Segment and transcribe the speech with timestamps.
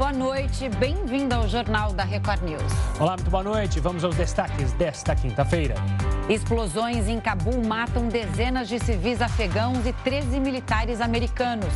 [0.00, 0.66] boa noite.
[0.78, 2.72] Bem-vindo ao Jornal da Record News.
[2.98, 3.78] Olá, muito boa noite.
[3.80, 5.74] Vamos aos destaques desta quinta-feira.
[6.26, 11.74] Explosões em Cabul matam dezenas de civis afegãos e 13 militares americanos.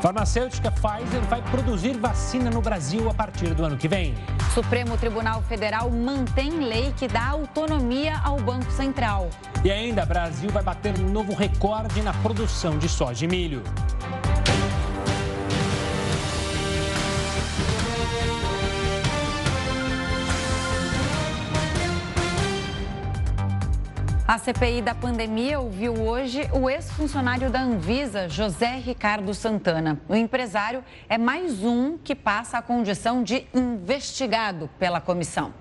[0.00, 4.16] Farmacêutica Pfizer vai produzir vacina no Brasil a partir do ano que vem.
[4.52, 9.30] Supremo Tribunal Federal mantém lei que dá autonomia ao Banco Central.
[9.62, 13.62] E ainda, Brasil vai bater novo recorde na produção de soja e milho.
[24.32, 30.00] A CPI da pandemia ouviu hoje o ex-funcionário da Anvisa, José Ricardo Santana.
[30.08, 35.52] O empresário é mais um que passa a condição de investigado pela comissão.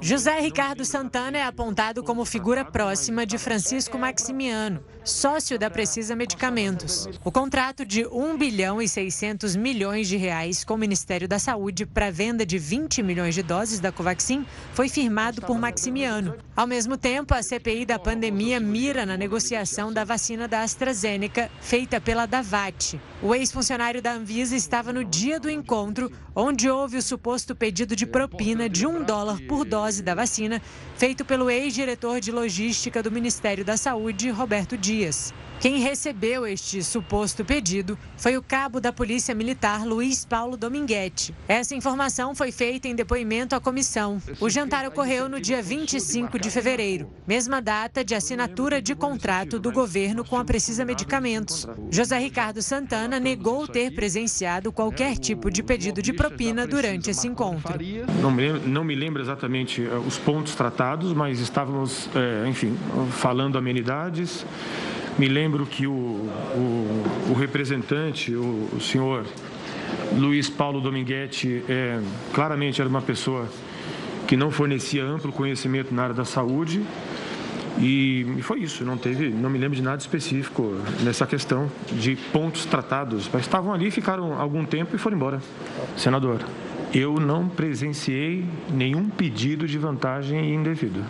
[0.00, 7.08] José Ricardo Santana é apontado como figura próxima de Francisco Maximiano, sócio da Precisa Medicamentos.
[7.24, 11.84] O contrato de 1 bilhão e 600 milhões de reais com o Ministério da Saúde
[11.84, 16.36] para venda de 20 milhões de doses da Covaxin foi firmado por Maximiano.
[16.54, 22.00] Ao mesmo tempo, a CPI da pandemia mira na negociação da vacina da AstraZeneca, feita
[22.00, 23.00] pela Davat.
[23.20, 28.06] O ex-funcionário da Anvisa estava no dia do encontro, onde houve o suposto pedido de
[28.06, 30.62] propina de um dólar por dose da vacina,
[30.96, 35.34] feito pelo ex-diretor de logística do Ministério da Saúde, Roberto Dias.
[35.60, 41.34] Quem recebeu este suposto pedido foi o cabo da Polícia Militar Luiz Paulo Dominguete.
[41.48, 44.22] Essa informação foi feita em depoimento à comissão.
[44.38, 49.72] O jantar ocorreu no dia 25 de fevereiro, mesma data de assinatura de contrato do
[49.72, 51.66] governo com a Precisa Medicamentos.
[51.90, 57.74] José Ricardo Santana negou ter presenciado qualquer tipo de pedido de propina durante esse encontro.
[58.22, 62.78] Não me lembro, não me lembro exatamente eh, os pontos tratados, mas estávamos, é, enfim,
[63.10, 64.46] falando amenidades.
[65.18, 69.26] Me lembro que o, o, o representante, o, o, senhor
[70.16, 72.00] Luiz Paulo Dominguete, é,
[72.32, 73.48] claramente era uma pessoa
[74.28, 76.82] que não fornecia amplo conhecimento na área da saúde.
[77.80, 82.64] E, foi isso, não teve, não me lembro de nada específico nessa questão de pontos
[82.64, 83.28] tratados.
[83.32, 85.42] Mas estavam ali, ficaram algum tempo e foram embora.
[85.96, 86.40] Senador,
[86.94, 91.04] eu não presenciei nenhum pedido de vantagem indevido.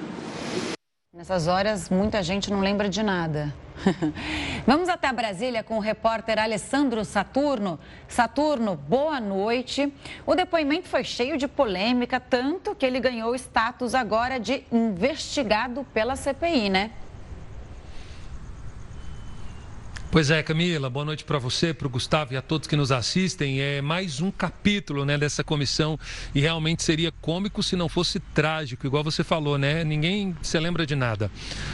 [1.18, 3.52] Nessas horas, muita gente não lembra de nada.
[4.64, 7.76] Vamos até Brasília com o repórter Alessandro Saturno.
[8.06, 9.92] Saturno, boa noite.
[10.24, 16.14] O depoimento foi cheio de polêmica, tanto que ele ganhou status agora de investigado pela
[16.14, 16.92] CPI, né?
[20.10, 22.90] Pois é, Camila, boa noite para você, para o Gustavo e a todos que nos
[22.90, 23.60] assistem.
[23.60, 26.00] É mais um capítulo né, dessa comissão
[26.34, 29.84] e realmente seria cômico se não fosse trágico, igual você falou, né?
[29.84, 31.30] Ninguém se lembra de nada.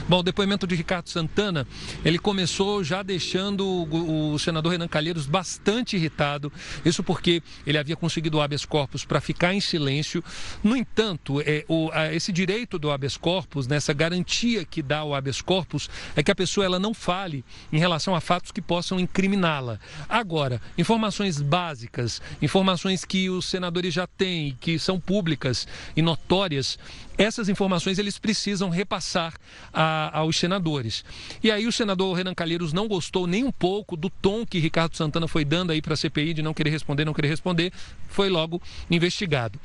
[0.08, 1.64] Bom, o depoimento de Ricardo Santana,
[2.04, 6.52] ele começou já deixando o, o senador Renan Calheiros bastante irritado,
[6.84, 10.24] isso porque ele havia conseguido o habeas corpus para ficar em silêncio.
[10.60, 15.14] No entanto, é, o, a, esse direito do habeas corpus, nessa garantia que dá o
[15.14, 18.98] habeas corpus, é que a pessoa ela não fale em relação a fatos que possam
[18.98, 19.78] incriminá-la.
[20.08, 26.78] Agora, informações básicas, informações que os senadores já têm, que são públicas e notórias,
[27.16, 29.34] essas informações eles precisam repassar
[29.72, 31.04] a, aos senadores.
[31.42, 34.96] E aí o senador Renan Calheiros não gostou nem um pouco do tom que Ricardo
[34.96, 37.72] Santana foi dando aí para a CPI de não querer responder, não querer responder,
[38.08, 38.60] foi logo
[38.90, 39.60] investigado.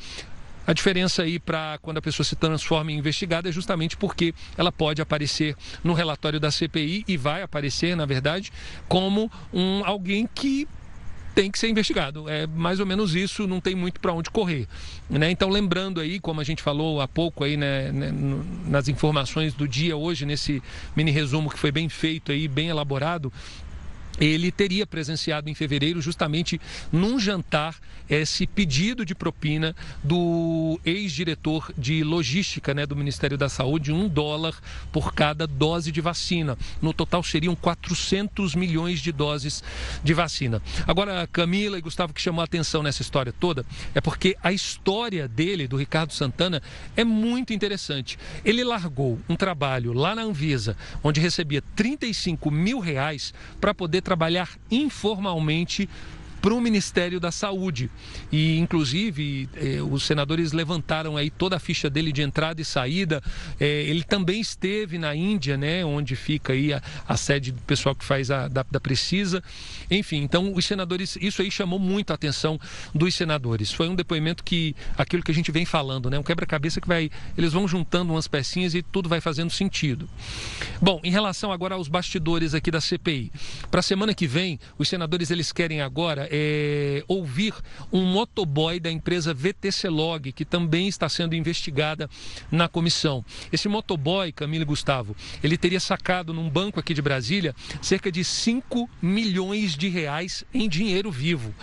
[0.69, 4.72] A diferença aí para quando a pessoa se transforma em investigada é justamente porque ela
[4.72, 8.53] pode aparecer no relatório da CPI e vai aparecer, na verdade,
[8.88, 10.68] como um alguém que
[11.34, 12.29] tem que ser investigado.
[12.29, 14.68] É mais ou menos isso, não tem muito para onde correr.
[15.09, 15.31] Né?
[15.31, 18.13] Então, lembrando aí, como a gente falou há pouco aí, né, né
[18.68, 20.62] nas informações do dia hoje, nesse
[20.96, 23.34] mini resumo que foi bem feito aí, bem elaborado,
[24.20, 26.59] ele teria presenciado em fevereiro justamente
[26.92, 27.75] num jantar
[28.09, 34.56] esse pedido de propina do ex-diretor de logística né, do Ministério da Saúde, um dólar
[34.92, 36.58] por cada dose de vacina.
[36.81, 39.64] No total seriam 400 milhões de doses
[40.03, 40.62] de vacina.
[40.88, 45.28] Agora, Camila e Gustavo, que chamou a atenção nessa história toda é porque a história
[45.28, 46.62] dele, do Ricardo Santana,
[46.96, 48.17] é muito interessante.
[48.44, 54.49] Ele largou um trabalho lá na Anvisa, onde recebia 35 mil reais para poder trabalhar
[54.69, 55.90] informalmente
[56.41, 57.90] para o Ministério da Saúde.
[58.32, 63.22] E, inclusive, eh, os senadores levantaram aí toda a ficha dele de entrada e saída.
[63.59, 67.96] Eh, ele também esteve na Índia, né, onde fica aí a, a sede do pessoal
[67.96, 69.44] que faz a da, da, Precisa.
[69.91, 72.59] Enfim, então os senadores, isso aí chamou muito a atenção
[72.94, 73.72] dos senadores.
[73.72, 77.12] Foi um depoimento que, aquilo que a gente vem falando, né, um quebra-cabeça que vai,
[77.38, 80.09] eles vão juntando umas pecinhas e tudo vai fazendo sentido.
[80.82, 83.32] Bom, em relação agora aos bastidores aqui da CPI,
[83.70, 87.53] para a semana que vem, os senadores eles querem agora é, ouvir
[87.91, 92.09] um motoboy da empresa VTC Log, que também está sendo investigada
[92.52, 93.26] na comissão.
[93.52, 98.23] Esse motoboy, Camila e Gustavo, ele teria sacado num banco aqui de Brasília cerca de
[98.23, 101.53] 5 milhões de reais em dinheiro vivo.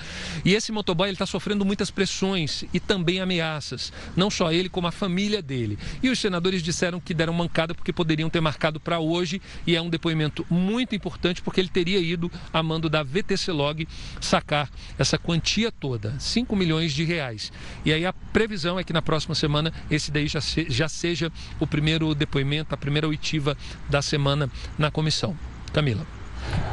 [0.44, 4.92] E esse motoboy está sofrendo muitas pressões e também ameaças, não só ele, como a
[4.92, 5.78] família dele.
[6.02, 9.80] E os senadores disseram que deram mancada porque poderiam ter marcado para hoje e é
[9.80, 13.86] um depoimento muito importante porque ele teria ido a mando da VTC Log
[14.20, 14.55] sacar
[14.98, 17.52] essa quantia toda, 5 milhões de reais.
[17.84, 21.32] E aí a previsão é que na próxima semana esse daí já, se, já seja
[21.58, 23.56] o primeiro depoimento, a primeira oitiva
[23.90, 24.48] da semana
[24.78, 25.36] na comissão.
[25.72, 26.06] Camila.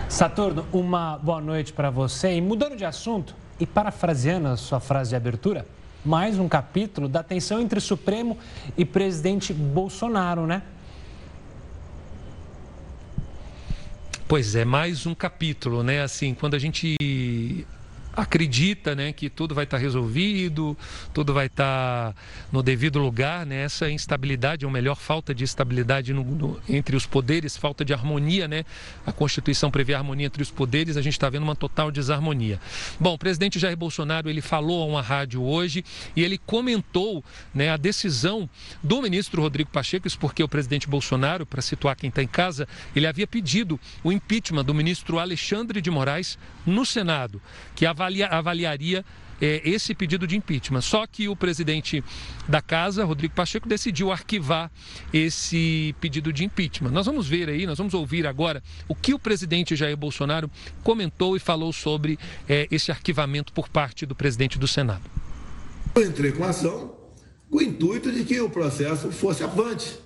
[0.07, 2.35] Saturno, uma boa noite para você.
[2.35, 5.65] E mudando de assunto e parafraseando a sua frase de abertura,
[6.06, 8.38] mais um capítulo da tensão entre Supremo
[8.77, 10.62] e presidente Bolsonaro, né?
[14.28, 16.02] Pois é, mais um capítulo, né?
[16.02, 16.96] Assim, quando a gente
[18.15, 20.77] acredita né, que tudo vai estar resolvido,
[21.13, 22.15] tudo vai estar
[22.51, 23.63] no devido lugar, né?
[23.63, 28.48] essa instabilidade, ou melhor, falta de estabilidade no, no, entre os poderes, falta de harmonia,
[28.48, 28.63] né?
[29.06, 32.60] a Constituição prevê harmonia entre os poderes, a gente está vendo uma total desarmonia.
[33.00, 35.83] Bom, o presidente Jair Bolsonaro ele falou a uma rádio hoje
[36.16, 37.24] e ele comentou
[37.54, 38.48] né, a decisão
[38.81, 42.68] do ministro Rodrigo Pacheco, isso porque o presidente Bolsonaro, para situar quem está em casa,
[42.95, 47.42] ele havia pedido o impeachment do ministro Alexandre de Moraes no Senado,
[47.75, 49.06] que avalia avalia, avaliaria
[49.42, 50.82] é, esse pedido de impeachment.
[50.82, 52.04] Só que o presidente
[52.48, 54.72] da casa, Rodrigo Pacheco, decidiu arquivar
[55.12, 56.92] esse pedido de impeachment.
[56.92, 60.50] Nós vamos ver aí, nós vamos ouvir agora o que o presidente Jair Bolsonaro
[60.84, 62.18] comentou e falou sobre
[62.48, 65.04] é, esse arquivamento por parte do presidente do Senado.
[65.96, 66.96] Eu entrei com a ação
[67.50, 70.00] com o intuito de que o processo fosse avante.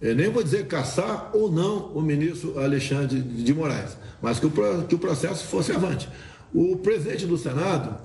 [0.00, 4.50] Eu nem vou dizer caçar ou não o ministro Alexandre de Moraes, mas que o,
[4.88, 6.08] que o processo fosse avante.
[6.52, 7.96] O presidente do Senado,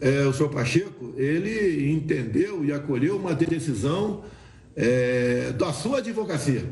[0.00, 4.24] é, o senhor Pacheco, ele entendeu e acolheu uma decisão
[4.74, 6.64] é, da sua advocacia,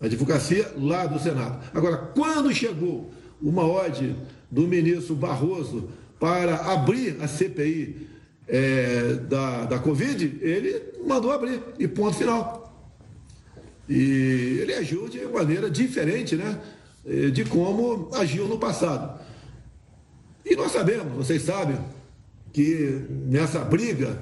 [0.00, 1.64] a advocacia lá do Senado.
[1.72, 3.10] Agora, quando chegou
[3.40, 4.16] uma ordem
[4.50, 5.88] do ministro Barroso
[6.18, 8.08] para abrir a CPI
[8.46, 12.62] é, da, da Covid, ele mandou abrir, e ponto final.
[13.88, 16.58] E ele agiu de maneira diferente né,
[17.32, 19.21] de como agiu no passado.
[20.44, 21.78] E nós sabemos, vocês sabem,
[22.52, 24.18] que nessa briga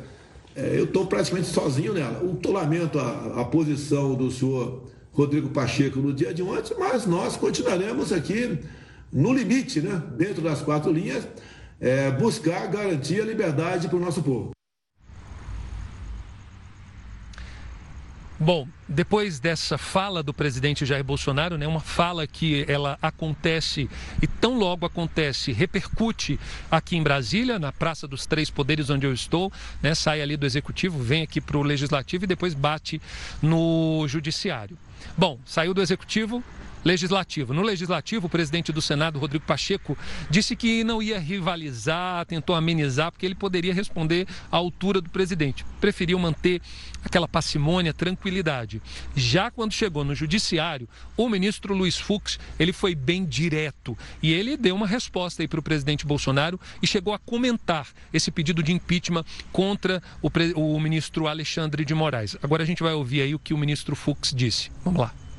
[0.55, 2.21] é, eu estou praticamente sozinho nela.
[2.23, 7.37] Eu lamento a, a posição do senhor Rodrigo Pacheco no dia de ontem, mas nós
[7.37, 8.59] continuaremos aqui
[9.13, 11.27] no limite, né, dentro das quatro linhas,
[11.81, 14.53] é, buscar garantir a liberdade para o nosso povo.
[18.43, 23.87] Bom, depois dessa fala do presidente Jair Bolsonaro, né, uma fala que ela acontece
[24.23, 26.41] e tão logo acontece, repercute
[26.71, 29.53] aqui em Brasília, na Praça dos Três Poderes, onde eu estou,
[29.83, 32.99] né, sai ali do executivo, vem aqui para o legislativo e depois bate
[33.43, 34.79] no judiciário.
[35.19, 36.43] Bom, saiu do executivo,
[36.85, 37.53] legislativo.
[37.53, 39.97] No legislativo, o presidente do Senado, Rodrigo Pacheco,
[40.29, 45.65] disse que não ia rivalizar, tentou amenizar, porque ele poderia responder à altura do presidente.
[45.81, 46.61] Preferiu manter
[47.05, 48.82] aquela parcimônia, tranquilidade.
[49.15, 54.56] Já quando chegou no judiciário, o ministro Luiz Fux, ele foi bem direto e ele
[54.56, 58.73] deu uma resposta aí para o presidente Bolsonaro e chegou a comentar esse pedido de
[58.73, 62.37] impeachment contra o, o ministro Alexandre de Moraes.
[62.43, 64.71] Agora a gente vai ouvir aí o que o ministro Fux disse.
[64.85, 65.30] Vamos lá.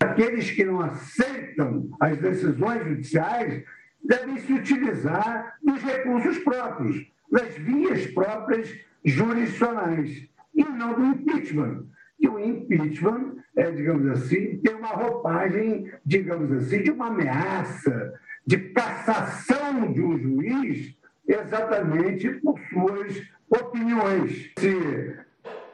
[0.00, 3.62] Aqueles que não aceitam as decisões judiciais
[4.02, 11.84] devem se utilizar dos recursos próprios, das vias próprias jurisdicionais, e não do impeachment.
[12.18, 18.14] E o impeachment, é, digamos assim, tem uma roupagem, digamos assim, de uma ameaça,
[18.46, 24.50] de cassação de um juiz exatamente por suas opiniões.
[24.58, 25.16] Se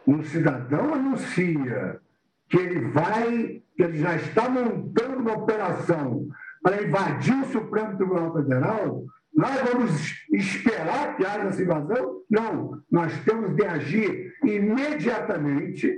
[0.06, 2.00] um cidadão anuncia
[2.48, 6.26] que ele vai, que ele já está montando uma operação
[6.62, 12.22] para invadir o Supremo Tribunal Federal, nós vamos esperar que haja essa invasão?
[12.30, 15.92] Não, nós temos de agir imediatamente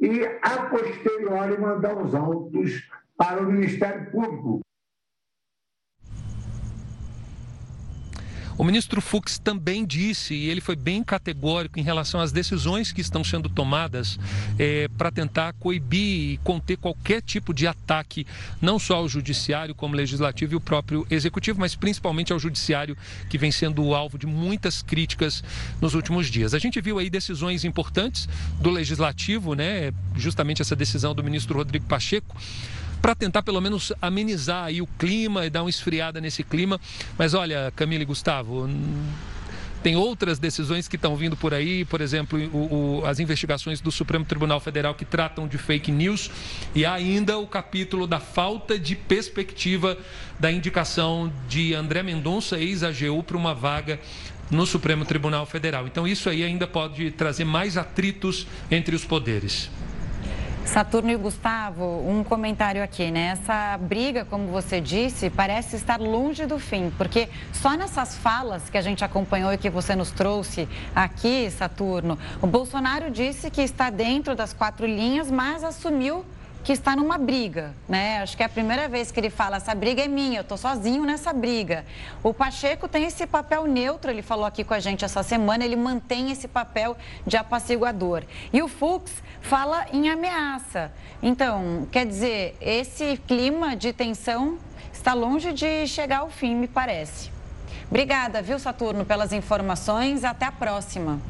[0.00, 4.60] e, a posteriori, mandar os autos para o Ministério Público.
[8.58, 13.02] O ministro Fux também disse, e ele foi bem categórico em relação às decisões que
[13.02, 14.18] estão sendo tomadas
[14.58, 18.26] é, para tentar coibir e conter qualquer tipo de ataque,
[18.60, 22.96] não só ao judiciário, como legislativo e o próprio executivo, mas principalmente ao judiciário,
[23.28, 25.44] que vem sendo alvo de muitas críticas
[25.78, 26.54] nos últimos dias.
[26.54, 28.26] A gente viu aí decisões importantes
[28.58, 29.92] do legislativo, né?
[30.14, 32.34] Justamente essa decisão do ministro Rodrigo Pacheco
[33.06, 36.80] para tentar pelo menos amenizar aí o clima e dar uma esfriada nesse clima.
[37.16, 38.68] Mas olha, Camila e Gustavo,
[39.80, 43.92] tem outras decisões que estão vindo por aí, por exemplo, o, o, as investigações do
[43.92, 46.32] Supremo Tribunal Federal que tratam de fake news
[46.74, 49.96] e ainda o capítulo da falta de perspectiva
[50.40, 54.00] da indicação de André Mendonça, ex-AGU, para uma vaga
[54.50, 55.86] no Supremo Tribunal Federal.
[55.86, 59.70] Então, isso aí ainda pode trazer mais atritos entre os poderes.
[60.66, 63.38] Saturno e Gustavo, um comentário aqui, né?
[63.40, 68.76] Essa briga, como você disse, parece estar longe do fim, porque só nessas falas que
[68.76, 73.90] a gente acompanhou e que você nos trouxe aqui, Saturno, o Bolsonaro disse que está
[73.90, 76.24] dentro das quatro linhas, mas assumiu
[76.66, 78.20] que está numa briga, né?
[78.20, 80.58] Acho que é a primeira vez que ele fala, essa briga é minha, eu estou
[80.58, 81.86] sozinho nessa briga.
[82.24, 85.76] O Pacheco tem esse papel neutro, ele falou aqui com a gente essa semana, ele
[85.76, 88.24] mantém esse papel de apaciguador.
[88.52, 90.92] E o Fux fala em ameaça.
[91.22, 94.58] Então, quer dizer, esse clima de tensão
[94.92, 97.30] está longe de chegar ao fim, me parece.
[97.88, 100.24] Obrigada, viu, Saturno, pelas informações.
[100.24, 101.20] Até a próxima.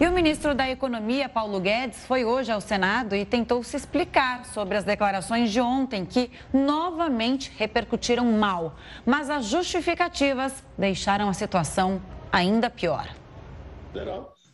[0.00, 4.44] E o ministro da Economia, Paulo Guedes, foi hoje ao Senado e tentou se explicar
[4.46, 8.74] sobre as declarações de ontem, que novamente repercutiram mal.
[9.06, 12.02] Mas as justificativas deixaram a situação
[12.32, 13.08] ainda pior.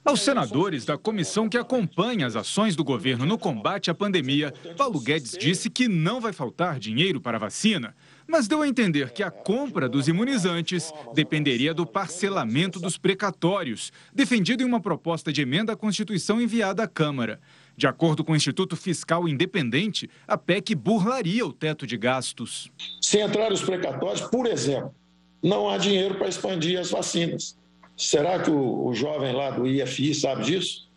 [0.04, 4.99] Aos senadores da comissão que acompanha as ações do governo no combate à pandemia, Paulo
[4.99, 7.95] Guedes disse que não vai faltar dinheiro para a vacina
[8.30, 14.62] mas deu a entender que a compra dos imunizantes dependeria do parcelamento dos precatórios, defendido
[14.62, 17.40] em uma proposta de emenda à Constituição enviada à Câmara.
[17.76, 22.71] De acordo com o Instituto Fiscal Independente, a PEC burlaria o teto de gastos.
[23.02, 24.95] Se entrar os precatórios, por exemplo,
[25.42, 27.59] não há dinheiro para expandir as vacinas.
[28.00, 30.88] Será que o, o jovem lá do IFI sabe disso?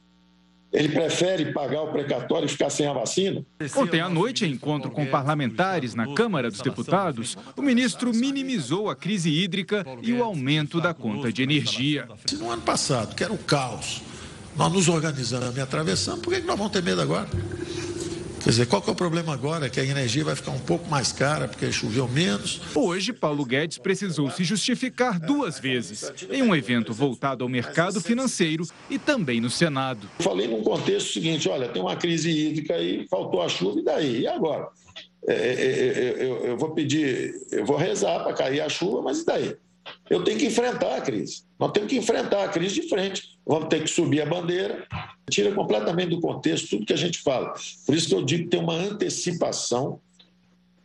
[0.72, 3.46] Ele prefere pagar o precatório e ficar sem a vacina?
[3.76, 8.96] Ontem à noite, em encontro com parlamentares na Câmara dos Deputados, o ministro minimizou a
[8.96, 12.08] crise hídrica e o aumento da conta de energia.
[12.26, 14.02] Se no ano passado, que era o caos,
[14.56, 17.28] nós nos organizamos e atravessamos, por que nós vamos ter medo agora?
[18.44, 19.70] Quer dizer, qual que é o problema agora?
[19.70, 22.60] Que a energia vai ficar um pouco mais cara porque choveu menos.
[22.76, 28.66] Hoje, Paulo Guedes precisou se justificar duas vezes, em um evento voltado ao mercado financeiro
[28.90, 30.10] e também no Senado.
[30.20, 34.22] Falei num contexto seguinte: olha, tem uma crise hídrica aí, faltou a chuva, e daí?
[34.24, 34.68] E agora?
[35.26, 39.02] É, é, é, é eu, eu vou pedir, eu vou rezar para cair a chuva,
[39.02, 39.56] mas e daí?
[40.10, 41.44] Eu tenho que enfrentar a crise.
[41.60, 43.38] Nós temos que enfrentar a crise de frente.
[43.46, 44.86] Vamos ter que subir a bandeira.
[45.30, 47.54] Tira completamente do contexto tudo que a gente fala.
[47.86, 50.00] Por isso que eu digo que tem uma antecipação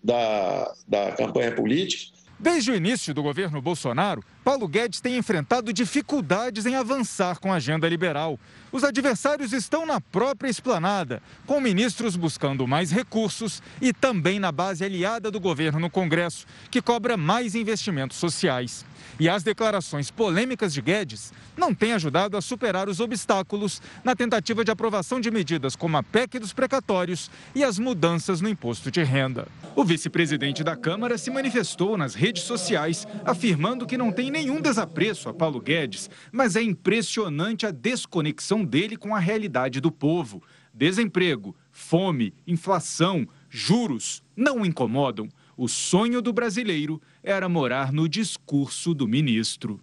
[0.02, 2.16] da, da campanha política.
[2.40, 7.56] Desde o início do governo Bolsonaro, Paulo Guedes tem enfrentado dificuldades em avançar com a
[7.56, 8.38] agenda liberal.
[8.70, 14.84] Os adversários estão na própria esplanada, com ministros buscando mais recursos e também na base
[14.84, 18.84] aliada do governo no Congresso, que cobra mais investimentos sociais.
[19.18, 24.64] E as declarações polêmicas de Guedes não têm ajudado a superar os obstáculos na tentativa
[24.64, 29.02] de aprovação de medidas como a PEC dos precatórios e as mudanças no imposto de
[29.02, 29.48] renda.
[29.74, 35.28] O vice-presidente da Câmara se manifestou nas redes sociais, afirmando que não tem nenhum desapreço
[35.28, 40.42] a Paulo Guedes, mas é impressionante a desconexão dele com a realidade do povo.
[40.72, 45.28] Desemprego, fome, inflação, juros não incomodam.
[45.56, 49.80] O sonho do brasileiro era morar no discurso do ministro.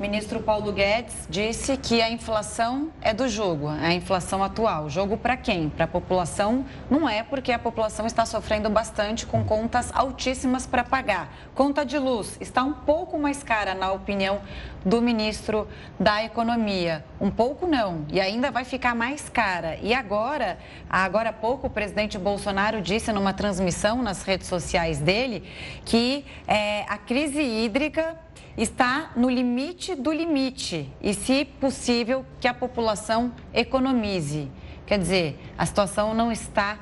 [0.00, 4.88] Ministro Paulo Guedes disse que a inflação é do jogo, a inflação atual.
[4.88, 5.68] Jogo para quem?
[5.68, 6.64] Para a população?
[6.90, 11.30] Não é, porque a população está sofrendo bastante com contas altíssimas para pagar.
[11.54, 14.40] Conta de luz está um pouco mais cara, na opinião
[14.86, 17.04] do ministro da Economia.
[17.20, 19.78] Um pouco não, e ainda vai ficar mais cara.
[19.82, 25.44] E agora, agora há pouco, o presidente Bolsonaro disse numa transmissão nas redes sociais dele
[25.84, 28.16] que é, a crise hídrica
[28.56, 34.50] está no limite do limite e, se possível, que a população economize.
[34.86, 36.78] Quer dizer, a situação não está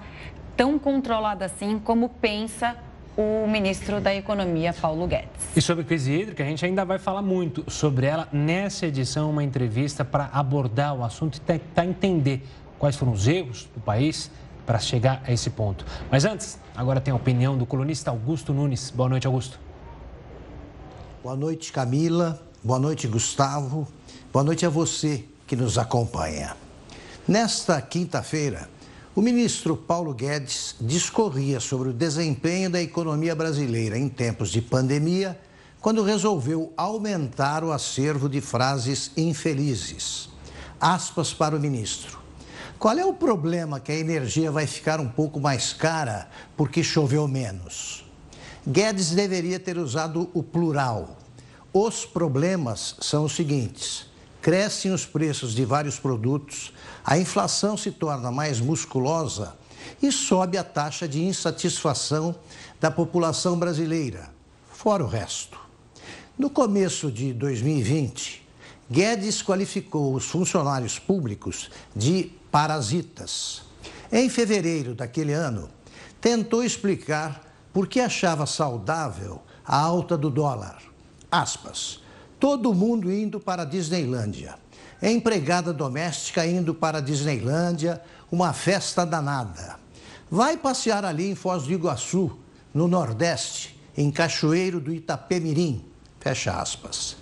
[0.56, 2.76] tão controlada assim como pensa
[3.16, 5.28] o ministro da Economia, Paulo Guedes.
[5.56, 9.42] E sobre crise hídrica, a gente ainda vai falar muito sobre ela nessa edição, uma
[9.42, 12.46] entrevista para abordar o assunto e tentar entender
[12.78, 14.30] quais foram os erros do país
[14.64, 15.84] para chegar a esse ponto.
[16.10, 18.90] Mas antes, agora tem a opinião do colunista Augusto Nunes.
[18.90, 19.58] Boa noite, Augusto.
[21.20, 22.40] Boa noite, Camila.
[22.62, 23.88] Boa noite, Gustavo.
[24.32, 26.56] Boa noite a você que nos acompanha.
[27.26, 28.70] Nesta quinta-feira,
[29.16, 35.36] o ministro Paulo Guedes discorria sobre o desempenho da economia brasileira em tempos de pandemia,
[35.80, 40.28] quando resolveu aumentar o acervo de frases infelizes.
[40.80, 42.20] Aspas para o ministro.
[42.78, 47.26] Qual é o problema que a energia vai ficar um pouco mais cara porque choveu
[47.26, 48.07] menos?
[48.70, 51.16] Guedes deveria ter usado o plural.
[51.72, 54.04] Os problemas são os seguintes:
[54.42, 59.56] crescem os preços de vários produtos, a inflação se torna mais musculosa
[60.02, 62.34] e sobe a taxa de insatisfação
[62.78, 64.28] da população brasileira,
[64.70, 65.58] fora o resto.
[66.38, 68.46] No começo de 2020,
[68.90, 73.62] Guedes qualificou os funcionários públicos de parasitas.
[74.12, 75.70] Em fevereiro daquele ano,
[76.20, 77.47] tentou explicar
[77.78, 80.82] por que achava saudável a alta do dólar.
[81.30, 82.00] Aspas.
[82.40, 84.56] Todo mundo indo para a Disneylândia.
[85.00, 89.76] Empregada doméstica indo para a Disneylândia, uma festa danada.
[90.28, 92.36] Vai passear ali em Foz do Iguaçu,
[92.74, 95.84] no Nordeste, em Cachoeiro do Itapemirim.
[96.18, 97.16] Fecha aspas.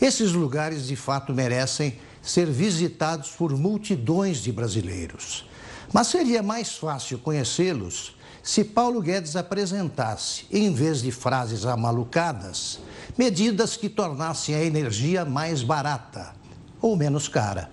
[0.00, 5.46] Esses lugares de fato merecem ser visitados por multidões de brasileiros.
[5.92, 8.16] Mas seria mais fácil conhecê-los
[8.48, 12.80] se Paulo Guedes apresentasse, em vez de frases amalucadas,
[13.14, 16.34] medidas que tornassem a energia mais barata
[16.80, 17.70] ou menos cara.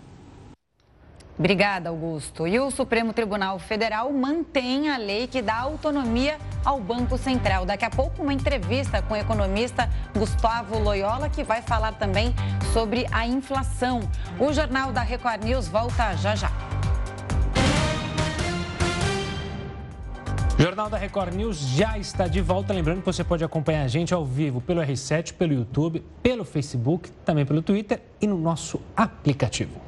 [1.40, 2.46] Obrigada, Augusto.
[2.46, 7.66] E o Supremo Tribunal Federal mantém a lei que dá autonomia ao Banco Central.
[7.66, 12.36] Daqui a pouco, uma entrevista com o economista Gustavo Loyola, que vai falar também
[12.74, 14.02] sobre a inflação.
[14.38, 16.75] O Jornal da Record News volta já já.
[20.58, 22.74] Jornal da Record News já está de volta.
[22.74, 27.12] Lembrando que você pode acompanhar a gente ao vivo pelo R7, pelo YouTube, pelo Facebook,
[27.26, 29.82] também pelo Twitter e no nosso aplicativo.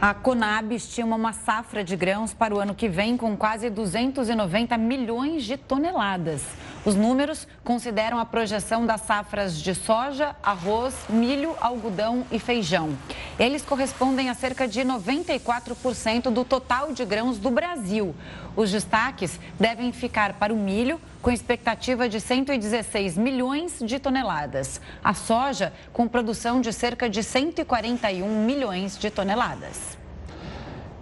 [0.00, 4.78] A Conab estima uma safra de grãos para o ano que vem com quase 290
[4.78, 6.42] milhões de toneladas.
[6.84, 12.94] Os números consideram a projeção das safras de soja, arroz, milho, algodão e feijão.
[13.38, 18.14] Eles correspondem a cerca de 94% do total de grãos do Brasil.
[18.54, 24.78] Os destaques devem ficar para o milho, com expectativa de 116 milhões de toneladas.
[25.02, 29.96] A soja, com produção de cerca de 141 milhões de toneladas.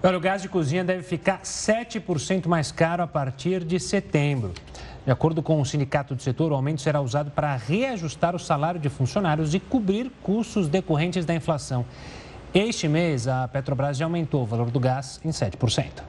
[0.00, 4.54] o gás de cozinha deve ficar 7% mais caro a partir de setembro.
[5.04, 8.78] De acordo com o sindicato do setor, o aumento será usado para reajustar o salário
[8.78, 11.84] de funcionários e cobrir custos decorrentes da inflação.
[12.54, 16.02] Este mês, a Petrobras já aumentou o valor do gás em 7%.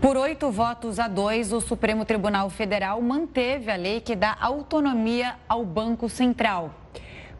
[0.00, 5.34] Por oito votos a dois, o Supremo Tribunal Federal manteve a lei que dá autonomia
[5.48, 6.79] ao Banco Central.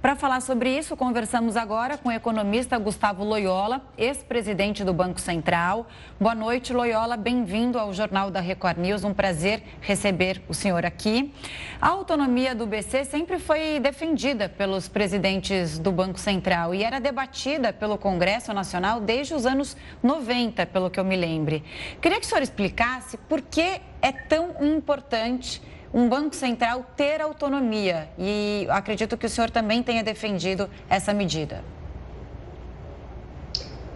[0.00, 5.86] Para falar sobre isso, conversamos agora com o economista Gustavo Loyola, ex-presidente do Banco Central.
[6.18, 7.18] Boa noite, Loyola.
[7.18, 9.04] Bem-vindo ao Jornal da Record News.
[9.04, 11.34] Um prazer receber o senhor aqui.
[11.78, 17.70] A autonomia do BC sempre foi defendida pelos presidentes do Banco Central e era debatida
[17.70, 21.62] pelo Congresso Nacional desde os anos 90, pelo que eu me lembre.
[22.00, 25.60] Queria que o senhor explicasse por que é tão importante
[25.92, 28.08] um Banco Central ter autonomia.
[28.18, 31.62] E acredito que o senhor também tenha defendido essa medida.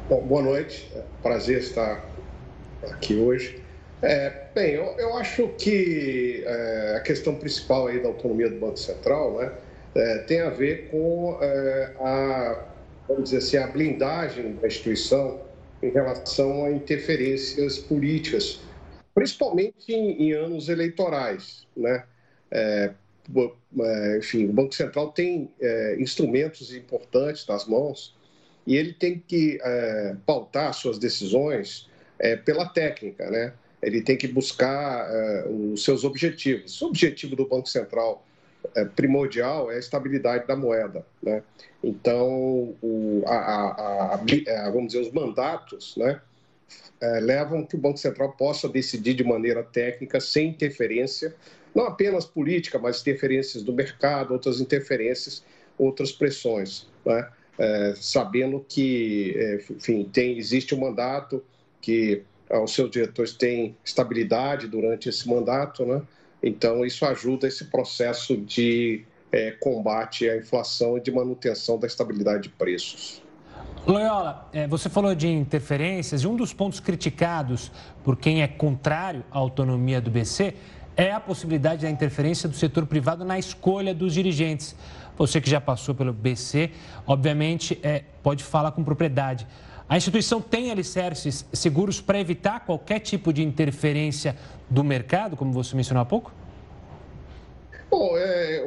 [0.08, 2.04] Bom, boa noite, é prazer estar
[2.90, 3.62] aqui hoje.
[4.02, 8.76] É, bem, eu, eu, acho que é, a questão principal aí da autonomia do Banco
[8.76, 9.52] Central né,
[9.94, 12.64] é, tem a ver com é, a,
[13.08, 15.40] vamos dizer assim, a blindagem da instituição
[15.82, 18.60] em relação a interferências políticas
[19.14, 21.66] principalmente em, em anos eleitorais.
[21.76, 22.04] Né?
[22.50, 22.90] É,
[23.80, 28.14] é, enfim, o Banco Central tem é, instrumentos importantes nas mãos
[28.66, 33.52] e ele tem que é, pautar suas decisões é, pela técnica, né?
[33.82, 36.80] Ele tem que buscar é, os seus objetivos.
[36.80, 38.24] O objetivo do Banco Central
[38.96, 41.42] primordial é a estabilidade da moeda, né?
[41.82, 46.18] Então, o, a, a, a, vamos dizer, os mandatos, né?
[47.00, 51.34] É, levam que o Banco Central possa decidir de maneira técnica, sem interferência,
[51.74, 55.44] não apenas política, mas interferências do mercado, outras interferências,
[55.76, 57.28] outras pressões, né?
[57.58, 61.42] é, sabendo que, é, enfim, tem, existe um mandato
[61.80, 66.02] que ah, os seus diretores têm estabilidade durante esse mandato, né?
[66.42, 72.44] Então, isso ajuda esse processo de é, combate à inflação e de manutenção da estabilidade
[72.44, 73.23] de preços.
[73.86, 77.70] Loyola, é, você falou de interferências e um dos pontos criticados
[78.02, 80.54] por quem é contrário à autonomia do BC
[80.96, 84.74] é a possibilidade da interferência do setor privado na escolha dos dirigentes.
[85.16, 86.70] Você que já passou pelo BC,
[87.06, 89.46] obviamente, é, pode falar com propriedade.
[89.88, 94.34] A instituição tem alicerces seguros para evitar qualquer tipo de interferência
[94.70, 96.32] do mercado, como você mencionou há pouco?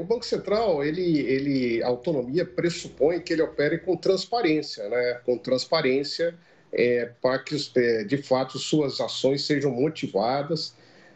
[0.08, 5.20] Banco Central, ele, ele, a autonomia pressupõe que ele opere com transparência, né?
[5.26, 6.36] com transparência
[6.72, 10.76] é, para que, é, de fato, suas ações sejam motivadas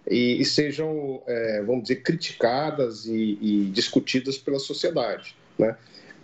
[0.10, 5.36] e, e sejam, é, vamos dizer, criticadas e, e, discutidas pela sociedade.
[5.58, 5.76] Né?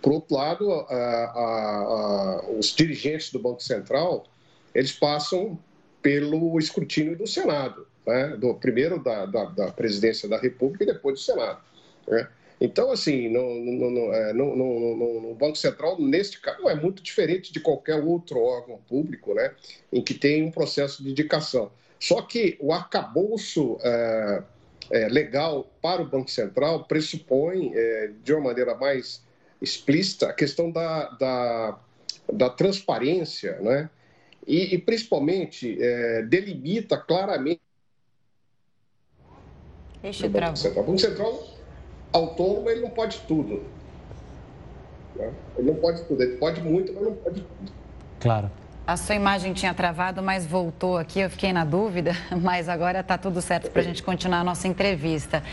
[0.02, 4.26] Por outro lado, a, a, a, os dirigentes do Banco Central,
[4.74, 5.58] eles passam
[6.02, 8.36] pelo escrutínio do Senado, né?
[8.36, 11.60] do, primeiro da, da, da, presidência da República e depois do Senado.
[12.06, 12.28] Né?
[12.60, 17.60] Então, assim, no, no, no, é, no, Banco Central, neste caso, é muito diferente de
[17.60, 19.54] qualquer outro órgão público, né,
[19.92, 21.70] em que tem um processo de indicação.
[22.00, 24.42] Só que o arcabouço é,
[24.90, 29.22] é, legal para o Banco Central pressupõe, é, de uma maneira mais
[29.62, 31.80] explícita, a questão da, da,
[32.32, 33.88] da transparência, né,
[34.44, 37.60] e, e principalmente é, delimita claramente.
[40.02, 40.84] Deixa eu Banco Central.
[40.84, 41.47] O Banco Central
[42.12, 43.62] autônomo ele não pode tudo.
[45.16, 45.32] Né?
[45.56, 47.72] Ele não pode tudo, ele pode muito, mas não pode tudo.
[48.20, 48.50] Claro.
[48.88, 51.20] A sua imagem tinha travado, mas voltou aqui.
[51.20, 54.66] Eu fiquei na dúvida, mas agora está tudo certo para a gente continuar a nossa
[54.66, 55.44] entrevista.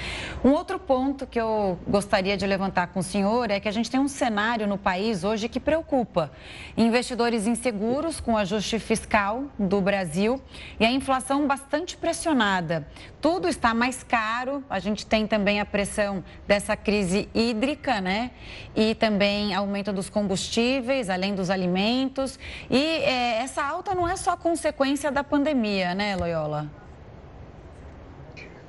[0.42, 3.92] Um outro ponto que eu gostaria de levantar com o senhor é que a gente
[3.92, 6.32] tem um cenário no país hoje que preocupa.
[6.78, 10.42] Investidores inseguros com o ajuste fiscal do Brasil
[10.80, 12.88] e a inflação bastante pressionada.
[13.20, 14.64] Tudo está mais caro.
[14.70, 18.32] A gente tem também a pressão dessa crise hídrica, né?
[18.74, 22.40] E também aumento dos combustíveis, além dos alimentos.
[22.70, 26.70] E é, essa alta não é só consequência da pandemia, né, Loyola?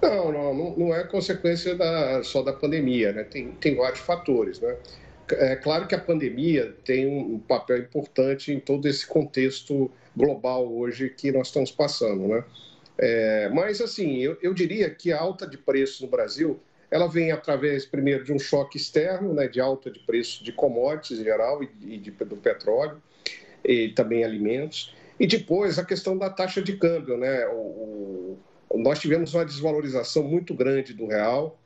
[0.01, 3.25] Não, não, não é consequência da, só da pandemia, né?
[3.25, 4.77] Tem, tem vários fatores, né?
[5.33, 11.11] É claro que a pandemia tem um papel importante em todo esse contexto global hoje
[11.11, 12.45] que nós estamos passando, né?
[12.99, 17.33] É, mas, assim, eu, eu diria que a alta de preços no Brasil, ela vem
[17.33, 21.63] através, primeiro, de um choque externo, né, de alta de preço de commodities em geral
[21.63, 23.03] e, e de, do petróleo
[23.67, 24.95] e também alimentos.
[25.19, 27.47] E depois a questão da taxa de câmbio, né?
[27.49, 28.39] O,
[28.71, 31.59] o, nós tivemos uma desvalorização muito grande do real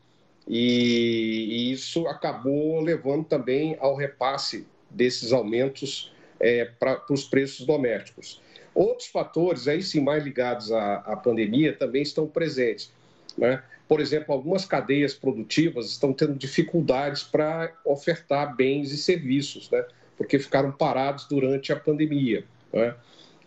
[0.47, 8.41] e, e isso acabou levando também ao repasse desses aumentos é, para os preços domésticos.
[8.75, 12.93] Outros fatores, aí sim mais ligados à, à pandemia, também estão presentes.
[13.37, 13.63] Né?
[13.89, 19.69] Por exemplo, algumas cadeias produtivas estão tendo dificuldades para ofertar bens e serviços.
[19.71, 19.85] Né?
[20.21, 22.45] Porque ficaram parados durante a pandemia.
[22.71, 22.95] Né?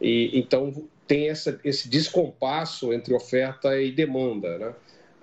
[0.01, 0.73] E, então,
[1.05, 4.57] tem essa, esse descompasso entre oferta e demanda.
[4.57, 4.73] Né?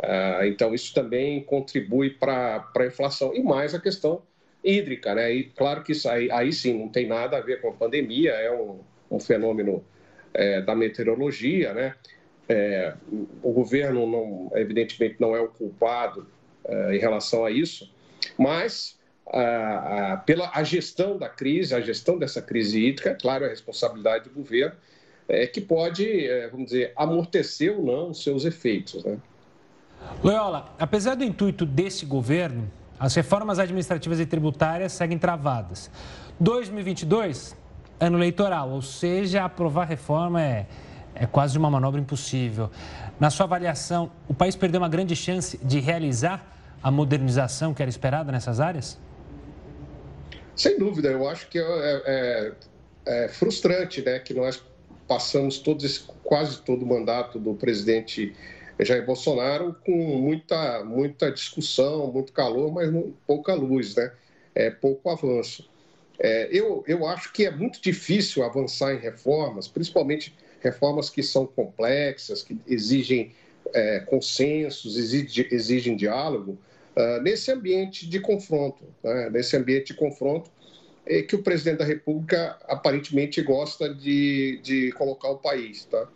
[0.00, 3.34] Ah, então, isso também contribui para a inflação.
[3.34, 4.22] E mais a questão
[4.62, 5.12] hídrica.
[5.12, 5.34] Né?
[5.34, 8.30] E claro que isso aí, aí sim não tem nada a ver com a pandemia,
[8.30, 8.78] é um,
[9.10, 9.84] um fenômeno
[10.32, 11.74] é, da meteorologia.
[11.74, 11.96] Né?
[12.48, 12.94] É,
[13.42, 16.28] o governo, não, evidentemente, não é o culpado
[16.64, 17.92] é, em relação a isso,
[18.38, 18.99] mas
[19.32, 24.24] a, a, pela a gestão da crise, a gestão dessa crise hídrica, claro, é responsabilidade
[24.24, 24.74] do governo,
[25.28, 29.04] é, que pode, é, vamos dizer, amortecer ou não os seus efeitos.
[29.04, 29.16] Né?
[30.22, 35.90] Loyola, apesar do intuito desse governo, as reformas administrativas e tributárias seguem travadas.
[36.38, 37.56] 2022,
[38.00, 40.66] ano eleitoral, ou seja, aprovar reforma é,
[41.14, 42.70] é quase uma manobra impossível.
[43.18, 46.44] Na sua avaliação, o país perdeu uma grande chance de realizar
[46.82, 48.98] a modernização que era esperada nessas áreas?
[50.54, 51.62] Sem dúvida, eu acho que é,
[52.06, 52.52] é,
[53.06, 54.62] é frustrante né, que nós
[55.08, 58.34] passamos todo esse, quase todo o mandato do presidente
[58.78, 62.90] Jair Bolsonaro com muita, muita discussão, muito calor, mas
[63.26, 64.12] pouca luz, né?
[64.54, 65.68] É, pouco avanço.
[66.18, 71.46] É, eu, eu acho que é muito difícil avançar em reformas, principalmente reformas que são
[71.46, 73.32] complexas, que exigem
[73.72, 76.58] é, consensos, exigem, exigem diálogo,
[76.96, 79.30] uh, nesse ambiente de confronto, né?
[79.30, 80.50] nesse ambiente de confronto
[81.06, 86.06] é que o presidente da República aparentemente gosta de, de colocar o país, tá?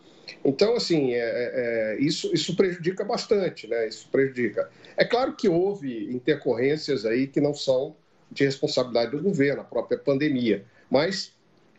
[0.45, 3.89] Então, assim, é, é, isso, isso prejudica bastante, né?
[3.89, 4.71] Isso prejudica.
[4.97, 7.97] É claro que houve intercorrências aí que não são
[8.31, 11.33] de responsabilidade do governo, a própria pandemia, mas,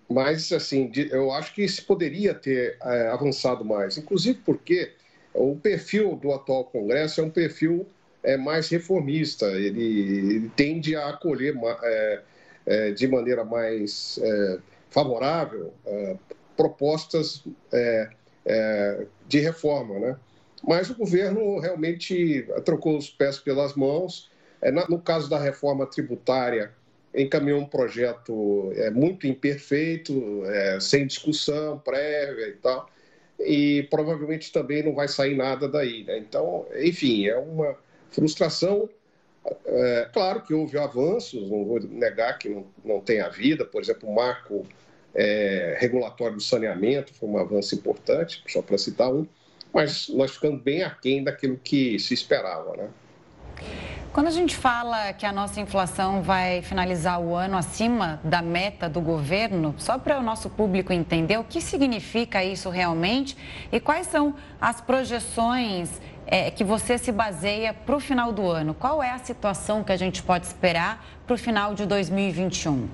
[0.10, 4.93] mas assim, eu acho que se poderia ter é, avançado mais, inclusive porque
[5.34, 7.86] o perfil do atual Congresso é um perfil
[8.25, 12.21] é, mais reformista, ele, ele tende a acolher é,
[12.65, 14.57] é, de maneira mais é,
[14.89, 16.17] favorável é,
[16.57, 18.09] propostas é,
[18.45, 20.17] é, de reforma, né?
[20.67, 24.31] Mas o governo realmente trocou os pés pelas mãos.
[24.89, 26.71] no caso da reforma tributária,
[27.13, 30.41] encaminhou um projeto muito imperfeito,
[30.81, 32.89] sem discussão prévia e tal,
[33.39, 36.03] e provavelmente também não vai sair nada daí.
[36.03, 36.17] Né?
[36.17, 37.77] Então, enfim, é uma
[38.15, 38.89] frustração.
[39.65, 43.82] É, claro que houve avanços, não vou negar que não, não tem a vida, por
[43.82, 44.65] exemplo, o marco
[45.13, 49.28] é, regulatório do saneamento, foi um avanço importante, só para citar um,
[49.71, 52.75] mas nós ficamos bem aquém daquilo que se esperava.
[52.75, 52.89] Né?
[54.15, 58.88] Quando a gente fala que a nossa inflação vai finalizar o ano acima da meta
[58.88, 63.36] do governo, só para o nosso público entender o que significa isso realmente
[63.71, 65.89] e quais são as projeções
[66.27, 68.73] é, que você se baseia para o final do ano.
[68.73, 72.89] Qual é a situação que a gente pode esperar para o final de 2021?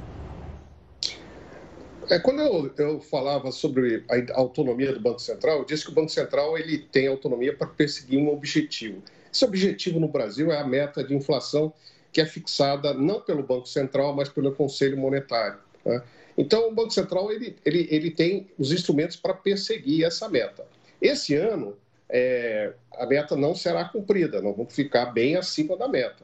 [2.09, 5.95] É, quando eu, eu, falava sobre a autonomia do Banco Central, eu disse que o
[5.95, 9.01] Banco Central ele tem autonomia para perseguir um objetivo.
[9.33, 11.73] Esse objetivo no Brasil é a meta de inflação
[12.11, 15.57] que é fixada não pelo Banco Central, mas pelo Conselho Monetário.
[15.85, 16.03] Né?
[16.37, 20.65] Então, o Banco Central ele, ele, ele tem os instrumentos para perseguir essa meta.
[21.01, 21.77] Esse ano,
[22.09, 26.23] é, a meta não será cumprida, nós vamos ficar bem acima da meta.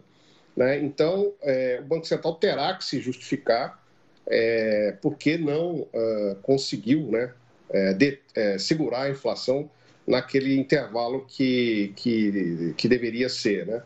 [0.55, 0.79] Né?
[0.79, 3.81] Então, é, o Banco Central terá que se justificar
[4.27, 7.33] é, porque não uh, conseguiu né,
[7.69, 9.69] é, de, é, segurar a inflação
[10.05, 13.65] naquele intervalo que, que, que deveria ser.
[13.65, 13.81] Né?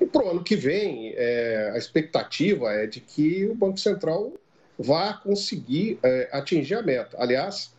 [0.00, 4.32] E para o ano que vem, é, a expectativa é de que o Banco Central
[4.78, 7.16] vá conseguir é, atingir a meta.
[7.18, 7.71] Aliás,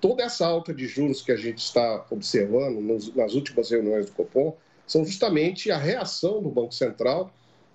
[0.00, 4.12] toda essa alta de juros que a gente está observando nos, nas últimas reuniões do
[4.12, 7.32] Copom são justamente a reação do Banco Central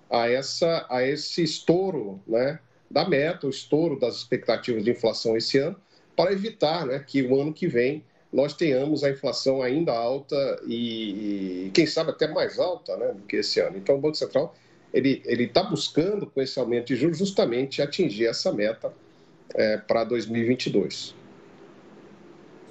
[0.09, 5.57] a, essa, a esse estouro né, da meta, o estouro das expectativas de inflação esse
[5.57, 5.75] ano,
[6.15, 11.67] para evitar né, que o ano que vem nós tenhamos a inflação ainda alta e,
[11.67, 13.77] e quem sabe até mais alta né, do que esse ano.
[13.77, 14.53] Então, o Banco Central
[14.93, 18.91] ele está buscando, com esse aumento de juros, justamente atingir essa meta
[19.53, 21.13] é, para 2022.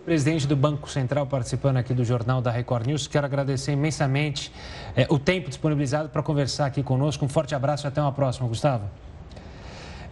[0.07, 3.09] Presidente do Banco Central participando aqui do Jornal da Record News.
[3.09, 4.53] Quero agradecer imensamente
[4.95, 7.25] é, o tempo disponibilizado para conversar aqui conosco.
[7.25, 8.85] Um forte abraço e até uma próxima, Gustavo.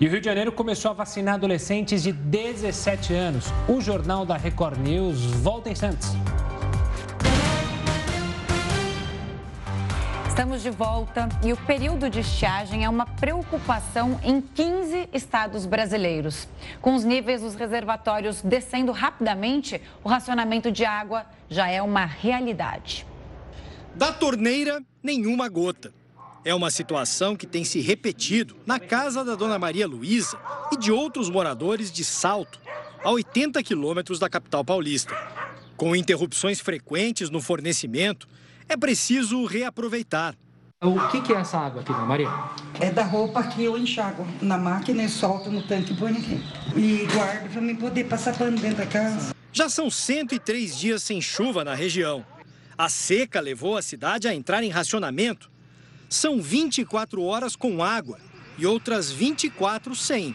[0.01, 3.47] E o Rio de Janeiro começou a vacinar adolescentes de 17 anos.
[3.69, 6.11] O Jornal da Record News volta em Santos.
[10.35, 16.49] Estamos de volta e o período de estiagem é uma preocupação em 15 estados brasileiros.
[16.83, 23.07] Com os níveis dos reservatórios descendo rapidamente, o racionamento de água já é uma realidade.
[23.95, 25.95] Da torneira, nenhuma gota.
[26.45, 30.37] É uma situação que tem se repetido na casa da dona Maria Luísa
[30.73, 32.59] e de outros moradores de Salto,
[33.05, 35.15] a 80 quilômetros da capital paulista.
[35.77, 38.27] Com interrupções frequentes no fornecimento,
[38.69, 40.35] é preciso reaproveitar.
[40.83, 42.29] O que, é essa água aqui, dona Maria?
[42.79, 46.43] É da roupa que eu enxago na máquina e solto no tanque e ponho aqui.
[46.77, 49.35] E guardo para mim poder passar pano dentro da casa.
[49.53, 52.25] Já são 103 dias sem chuva na região.
[52.77, 55.55] A seca levou a cidade a entrar em racionamento
[56.15, 58.19] são 24 horas com água
[58.57, 60.35] e outras 24 sem.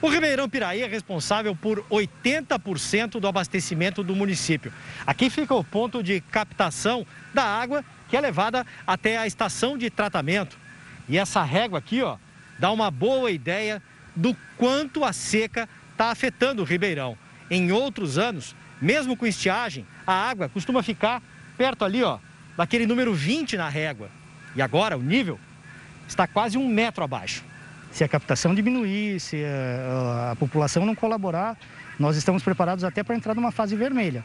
[0.00, 4.72] O Ribeirão Piraí é responsável por 80% do abastecimento do município.
[5.04, 9.90] Aqui fica o ponto de captação da água que é levada até a estação de
[9.90, 10.56] tratamento.
[11.08, 12.16] E essa régua aqui, ó,
[12.60, 13.82] dá uma boa ideia
[14.14, 17.18] do quanto a seca está afetando o Ribeirão.
[17.50, 21.20] Em outros anos, mesmo com estiagem, a água costuma ficar
[21.56, 22.20] perto ali, ó,
[22.56, 24.08] daquele número 20 na régua.
[24.54, 25.40] E agora o nível
[26.06, 27.47] está quase um metro abaixo.
[27.90, 31.58] Se a captação diminuir, se a, a população não colaborar,
[31.98, 34.24] nós estamos preparados até para entrar numa fase vermelha.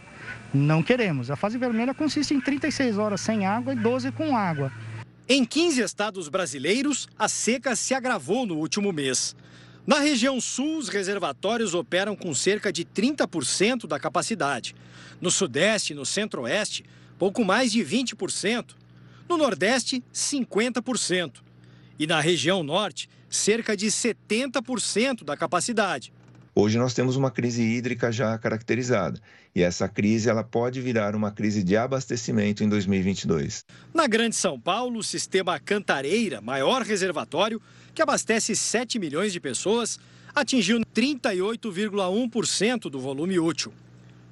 [0.54, 1.32] Não queremos.
[1.32, 4.72] A fase vermelha consiste em 36 horas sem água e 12 com água.
[5.28, 9.36] Em 15 estados brasileiros, a seca se agravou no último mês.
[9.88, 14.76] Na região sul, os reservatórios operam com cerca de 30% da capacidade.
[15.20, 16.86] No sudeste e no centro-oeste,
[17.18, 18.76] pouco mais de 20%.
[19.28, 21.42] No Nordeste, 50%.
[21.98, 26.14] E na região Norte, cerca de 70% da capacidade.
[26.56, 29.20] Hoje nós temos uma crise hídrica já caracterizada
[29.56, 33.66] e essa crise ela pode virar uma crise de abastecimento em 2022.
[33.92, 37.60] Na Grande São Paulo, o sistema Cantareira, maior reservatório,
[37.96, 40.00] que abastece 7 milhões de pessoas,
[40.36, 43.74] atingiu 38,1% do volume útil.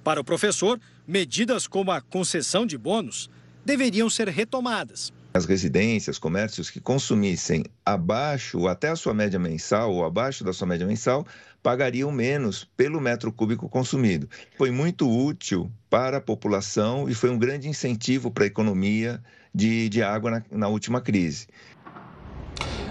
[0.03, 3.31] Para o professor, medidas como a concessão de bônus
[3.65, 5.11] deveriam ser retomadas.
[5.33, 10.51] As residências, comércios que consumissem abaixo ou até a sua média mensal ou abaixo da
[10.51, 11.25] sua média mensal
[11.63, 14.27] pagariam menos pelo metro cúbico consumido.
[14.57, 19.21] Foi muito útil para a população e foi um grande incentivo para a economia
[19.55, 21.47] de, de água na, na última crise.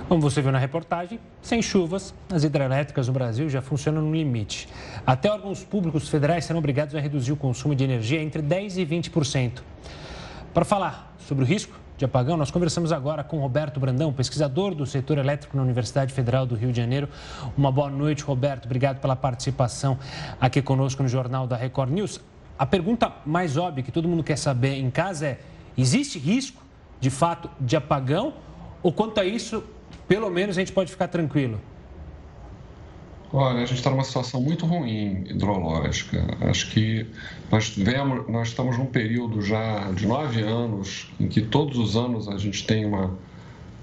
[0.09, 4.66] Como você viu na reportagem, sem chuvas, as hidrelétricas no Brasil já funcionam no limite.
[5.07, 8.87] Até órgãos públicos federais serão obrigados a reduzir o consumo de energia entre 10% e
[8.87, 9.62] 20%.
[10.55, 14.87] Para falar sobre o risco de apagão, nós conversamos agora com Roberto Brandão, pesquisador do
[14.87, 17.07] setor elétrico na Universidade Federal do Rio de Janeiro.
[17.59, 18.65] Uma boa noite, Roberto.
[18.65, 19.99] Obrigado pela participação
[20.41, 22.19] aqui conosco no Jornal da Record News.
[22.59, 25.41] A pergunta mais óbvia que todo mundo quer saber em casa é:
[25.77, 26.63] existe risco,
[26.99, 28.33] de fato, de apagão?
[28.83, 29.63] Ou quanto a isso,
[30.09, 31.61] pelo menos a gente pode ficar tranquilo?
[33.33, 36.27] Olha, a gente está numa situação muito ruim hidrológica.
[36.40, 37.07] Acho que
[37.49, 42.27] nós, vemos, nós estamos num período já de nove anos em que todos os anos
[42.29, 43.16] a gente tem uma,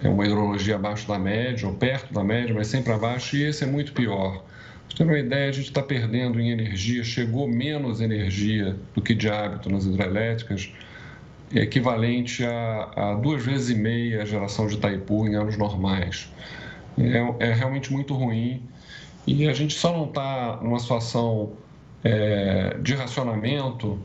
[0.04, 3.64] é uma hidrologia abaixo da média, ou perto da média, mas sempre abaixo, e esse
[3.64, 4.44] é muito pior.
[4.90, 9.16] Para ter uma ideia, a gente está perdendo em energia, chegou menos energia do que
[9.16, 10.70] de hábito nas hidrelétricas,
[11.56, 16.30] equivalente a, a duas vezes e meia a geração de Itaipu em anos normais.
[16.98, 18.62] É, é realmente muito ruim
[19.28, 21.52] e a gente só não está numa situação
[22.04, 24.00] é, de racionamento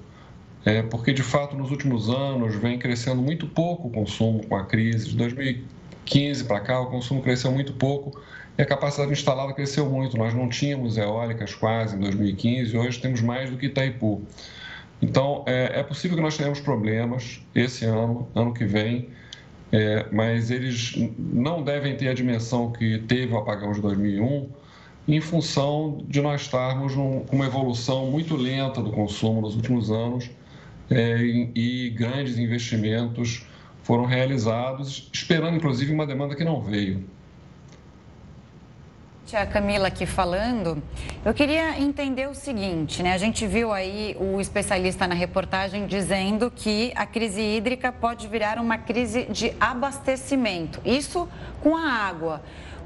[0.64, 4.64] é, porque, de fato, nos últimos anos vem crescendo muito pouco o consumo com a
[4.64, 5.10] crise.
[5.10, 8.20] De 2015 para cá, o consumo cresceu muito pouco
[8.58, 10.16] e a capacidade instalada cresceu muito.
[10.16, 14.22] Nós não tínhamos eólicas quase em 2015 e hoje temos mais do que Itaipu.
[15.00, 19.08] Então, é, é possível que nós tenhamos problemas esse ano, ano que vem,
[19.72, 24.61] é, mas eles não devem ter a dimensão que teve o apagão de 2001
[25.06, 30.30] em função de nós estarmos com uma evolução muito lenta do consumo nos últimos anos
[30.90, 31.16] é,
[31.54, 33.44] e, grandes investimentos
[33.82, 37.04] foram realizados, esperando inclusive uma demanda que não veio.
[39.32, 40.82] A Camila aqui falando,
[41.24, 43.14] eu queria entender o seguinte, né?
[43.14, 48.58] A gente viu aí o especialista na reportagem dizendo que a crise hídrica pode virar
[48.58, 51.26] uma crise de abastecimento, isso
[51.62, 52.42] com a água.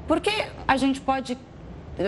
[0.07, 0.31] Por que
[0.65, 1.37] a gente pode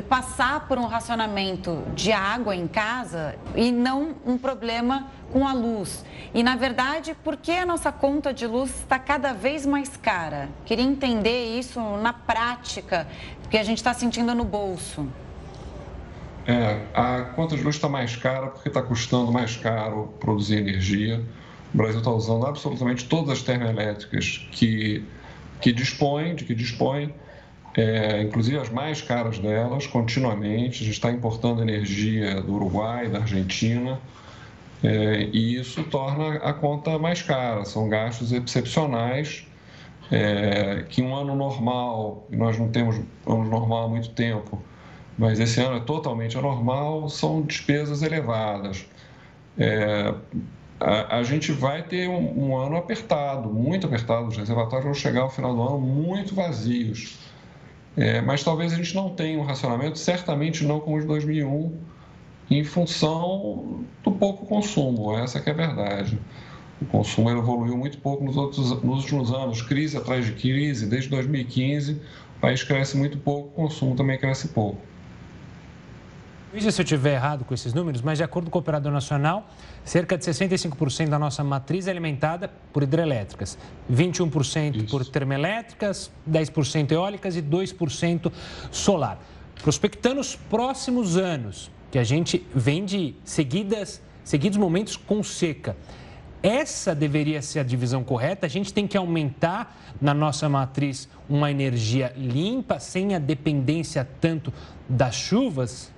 [0.08, 6.06] passar por um racionamento de água em casa e não um problema com a luz.
[6.34, 10.49] E, na verdade, por que a nossa conta de luz está cada vez mais cara?
[10.65, 13.08] Queria entender isso na prática,
[13.49, 15.08] que a gente está sentindo no bolso.
[16.45, 21.23] É, a conta de luz está mais cara porque está custando mais caro produzir energia.
[21.73, 25.04] O Brasil está usando absolutamente todas as termoelétricas que,
[25.62, 27.13] que dispõe, de que dispõe
[27.80, 30.84] é, inclusive as mais caras delas, continuamente.
[30.84, 33.98] A gente está importando energia do Uruguai, da Argentina,
[34.84, 37.63] é, e isso torna a conta mais cara.
[37.63, 39.48] São gastos excepcionais
[40.12, 44.62] é, que um ano normal, nós não temos ano normal há muito tempo,
[45.18, 48.86] mas esse ano é totalmente anormal, são despesas elevadas.
[49.58, 50.13] É,
[50.82, 54.28] a, a, gente vai ter um, um ano apertado, muito apertado.
[54.28, 57.29] Os reservatórios vão chegar ao final do ano muito vazios.
[58.00, 61.78] É, mas talvez a gente não tenha um racionamento, certamente não como o de 2001,
[62.50, 66.18] em função do pouco consumo, essa que é a verdade.
[66.82, 71.10] O consumo evoluiu muito pouco nos, outros, nos últimos anos, crise atrás de crise, desde
[71.10, 72.02] 2015,
[72.38, 74.80] o país cresce muito pouco, o consumo também cresce pouco.
[76.52, 79.48] Veja se eu estiver errado com esses números, mas de acordo com o Operador Nacional,
[79.86, 83.56] cerca de 65% da nossa matriz é alimentada por hidrelétricas,
[83.92, 84.86] 21% Isso.
[84.88, 88.32] por termoelétricas, 10% eólicas e 2%
[88.72, 89.20] solar.
[89.62, 95.78] Prospectando os próximos anos, que a gente vem de seguidas, seguidos momentos com seca.
[96.42, 98.48] Essa deveria ser a divisão correta.
[98.48, 104.52] A gente tem que aumentar na nossa matriz uma energia limpa, sem a dependência tanto
[104.88, 105.92] das chuvas?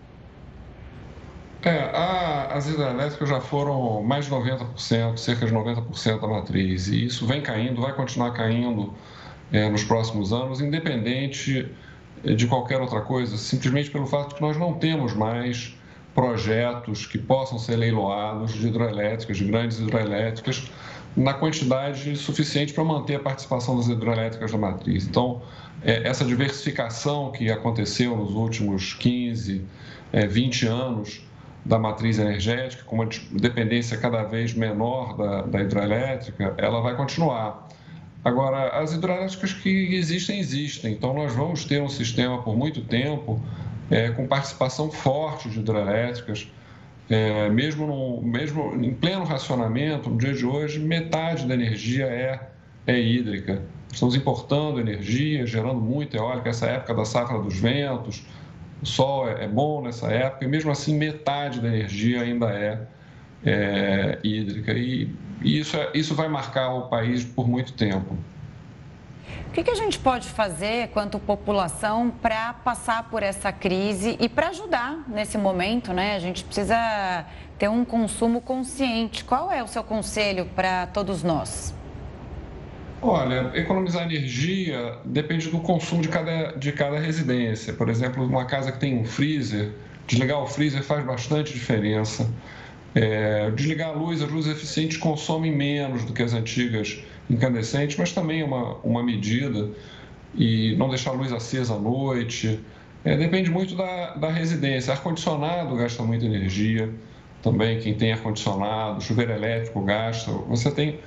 [1.64, 7.06] É, a, as hidrelétricas já foram mais de 90%, cerca de 90% da matriz, e
[7.06, 8.94] isso vem caindo, vai continuar caindo
[9.52, 11.70] é, nos próximos anos, independente
[12.24, 15.76] de qualquer outra coisa, simplesmente pelo fato de que nós não temos mais
[16.14, 20.70] projetos que possam ser leiloados de hidrelétricas, de grandes hidrelétricas,
[21.16, 25.06] na quantidade suficiente para manter a participação das hidrelétricas da matriz.
[25.06, 25.42] Então,
[25.84, 29.64] é, essa diversificação que aconteceu nos últimos 15,
[30.14, 31.22] é, 20 anos,
[31.64, 37.68] da matriz energética, com uma dependência cada vez menor da, da hidrelétrica, ela vai continuar.
[38.24, 40.94] Agora, as hidrelétricas que existem, existem.
[40.94, 43.42] Então, nós vamos ter um sistema por muito tempo
[43.90, 46.48] é, com participação forte de hidrelétricas.
[47.10, 52.40] É, mesmo, no, mesmo em pleno racionamento, no dia de hoje, metade da energia é,
[52.88, 53.62] é hídrica.
[53.92, 58.24] Estamos importando energia, gerando muita eólica, essa época da safra dos ventos,
[58.82, 62.82] o sol é, é bom nessa época, e mesmo assim metade da energia ainda é,
[63.46, 64.74] é hídrica.
[64.74, 68.18] E, e isso, é, isso vai marcar o país por muito tempo.
[69.48, 74.30] O que, que, a gente pode fazer, quanto população, para passar por essa crise e
[74.30, 76.16] para ajudar nesse momento, né?
[76.16, 77.26] A gente precisa
[77.60, 79.26] ter um consumo consciente.
[79.26, 81.74] Qual é o seu conselho para todos nós?
[83.02, 87.74] Olha, economizar energia depende do consumo de cada, de cada residência.
[87.74, 89.72] Por exemplo, uma casa que tem um freezer,
[90.06, 92.30] desligar o freezer faz bastante diferença.
[92.94, 97.00] É, desligar a luz, as luzes eficientes consomem menos do que as antigas
[97.30, 99.70] incandescentes, mas também é uma, uma medida.
[100.36, 102.60] E não deixar a luz acesa à noite.
[103.04, 104.94] É, depende muito da, da residência.
[104.94, 106.94] Ar-condicionado gasta muita energia
[107.42, 107.80] também.
[107.80, 110.32] Quem tem ar-condicionado, chuveiro elétrico gasta.
[110.32, 111.00] Você tem.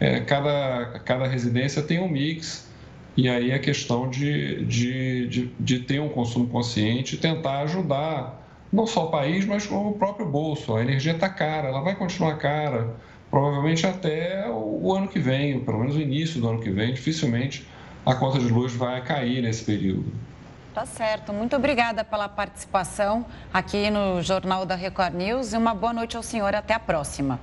[0.00, 2.68] É, cada, cada residência tem um mix.
[3.16, 8.40] E aí é questão de, de, de, de ter um consumo consciente e tentar ajudar
[8.72, 10.74] não só o país, mas o próprio bolso.
[10.74, 12.94] A energia está cara, ela vai continuar cara,
[13.30, 17.66] provavelmente até o ano que vem, pelo menos o início do ano que vem, dificilmente
[18.06, 20.10] a conta de luz vai cair nesse período.
[20.74, 21.32] Tá certo.
[21.32, 26.22] Muito obrigada pela participação aqui no Jornal da Record News e uma boa noite ao
[26.22, 26.54] senhor.
[26.54, 27.40] Até a próxima.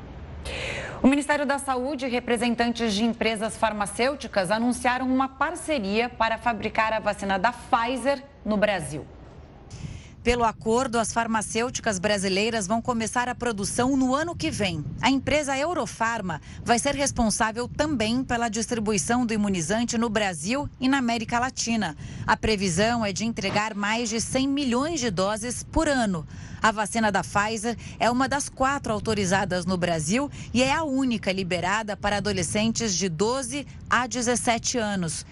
[1.02, 7.00] O Ministério da Saúde e representantes de empresas farmacêuticas anunciaram uma parceria para fabricar a
[7.00, 9.06] vacina da Pfizer no Brasil.
[10.28, 14.84] Pelo acordo, as farmacêuticas brasileiras vão começar a produção no ano que vem.
[15.02, 20.98] A empresa Eurofarma vai ser responsável também pela distribuição do imunizante no Brasil e na
[20.98, 21.96] América Latina.
[22.26, 26.28] A previsão é de entregar mais de 100 milhões de doses por ano.
[26.62, 31.32] A vacina da Pfizer é uma das quatro autorizadas no Brasil e é a única
[31.32, 35.26] liberada para adolescentes de 12 a 17 anos.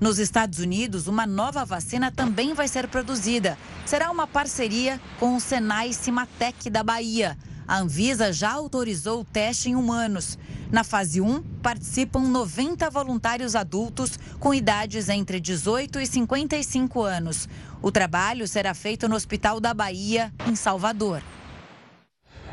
[0.00, 3.58] Nos Estados Unidos, uma nova vacina também vai ser produzida.
[3.84, 7.36] Será uma parceria com o Senai Cimatec da Bahia.
[7.66, 10.38] A Anvisa já autorizou o teste em humanos.
[10.70, 17.48] Na fase 1, participam 90 voluntários adultos com idades entre 18 e 55 anos.
[17.82, 21.20] O trabalho será feito no Hospital da Bahia, em Salvador.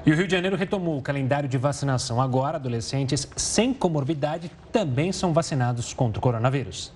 [0.04, 2.20] E o Rio de Janeiro retomou o calendário de vacinação.
[2.20, 6.95] Agora, adolescentes sem comorbidade também são vacinados contra o coronavírus.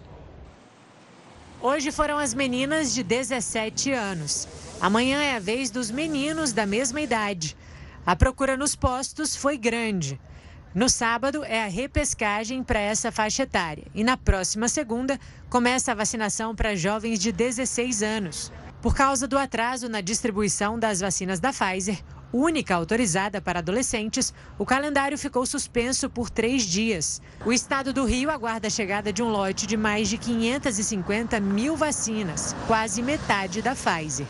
[1.61, 4.47] Hoje foram as meninas de 17 anos.
[4.79, 7.55] Amanhã é a vez dos meninos da mesma idade.
[8.05, 10.17] A procura nos postos foi grande.
[10.73, 15.95] No sábado é a repescagem para essa faixa etária e na próxima segunda começa a
[15.95, 18.53] vacinação para jovens de 16 anos.
[18.81, 22.01] Por causa do atraso na distribuição das vacinas da Pfizer,
[22.31, 27.21] única autorizada para adolescentes, o calendário ficou suspenso por três dias.
[27.45, 31.75] O estado do Rio aguarda a chegada de um lote de mais de 550 mil
[31.75, 34.27] vacinas, quase metade da Pfizer.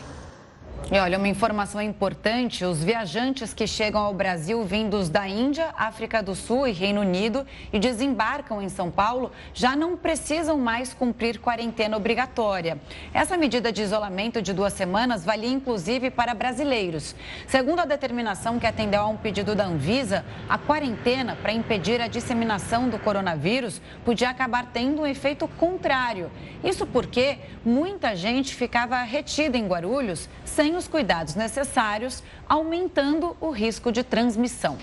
[0.88, 6.20] E olha, uma informação importante: os viajantes que chegam ao Brasil vindos da Índia, África
[6.20, 11.38] do Sul e Reino Unido e desembarcam em São Paulo já não precisam mais cumprir
[11.38, 12.80] quarentena obrigatória.
[13.14, 17.14] Essa medida de isolamento de duas semanas valia inclusive para brasileiros.
[17.46, 22.08] Segundo a determinação que atendeu a um pedido da Anvisa, a quarentena para impedir a
[22.08, 26.32] disseminação do coronavírus podia acabar tendo um efeito contrário.
[26.64, 33.90] Isso porque muita gente ficava retida em Guarulhos sem os cuidados necessários, aumentando o risco
[33.90, 34.76] de transmissão.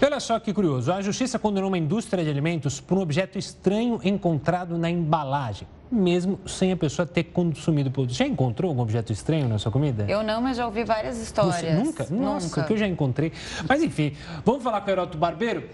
[0.00, 3.98] Olha só que curioso, a justiça condenou uma indústria de alimentos por um objeto estranho
[4.04, 8.14] encontrado na embalagem, mesmo sem a pessoa ter consumido produto.
[8.14, 10.04] Já encontrou algum objeto estranho na sua comida?
[10.08, 11.56] Eu não, mas já ouvi várias histórias.
[11.56, 12.06] Você nunca?
[12.10, 12.62] Nossa, nunca.
[12.62, 13.32] que eu já encontrei.
[13.68, 15.68] Mas enfim, vamos falar com o Heroto Barbeiro.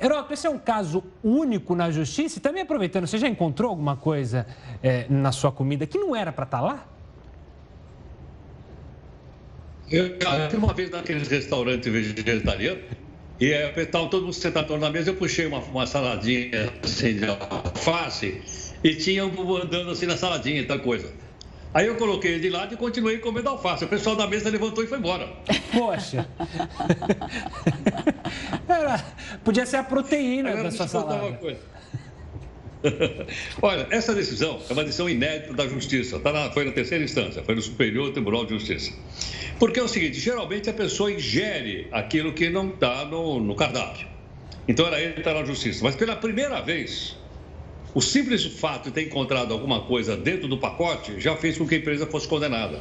[0.00, 3.96] Heroto, esse é um caso único na justiça e também aproveitando, você já encontrou alguma
[3.96, 4.44] coisa
[4.82, 6.84] é, na sua comida que não era para estar tá lá?
[9.90, 12.82] Eu, eu uma vez naqueles restaurantes vegetarianos
[13.40, 18.42] e estava todo mundo sentado na mesa, eu puxei uma, uma saladinha assim de alface
[18.82, 21.12] e tinha um andando assim na saladinha e tal coisa.
[21.72, 23.84] Aí eu coloquei ele de lado e continuei comendo alface.
[23.84, 25.28] O pessoal da mesa levantou e foi embora.
[25.72, 26.26] Poxa!
[28.66, 29.04] Era,
[29.44, 31.26] podia ser a proteína Agora, da sua salada.
[31.26, 31.60] Uma coisa.
[33.60, 36.18] Olha, essa decisão é uma decisão inédita da Justiça.
[36.20, 38.92] Tá na, foi na terceira instância, foi no Superior Tribunal de Justiça.
[39.58, 44.06] Porque é o seguinte: geralmente a pessoa ingere aquilo que não está no, no cardápio.
[44.66, 45.82] Então ela entra na Justiça.
[45.82, 47.16] Mas pela primeira vez,
[47.94, 51.74] o simples fato de ter encontrado alguma coisa dentro do pacote já fez com que
[51.74, 52.80] a empresa fosse condenada.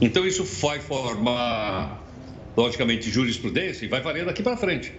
[0.00, 2.02] Então isso vai formar,
[2.56, 4.92] logicamente, jurisprudência e vai valer daqui para frente.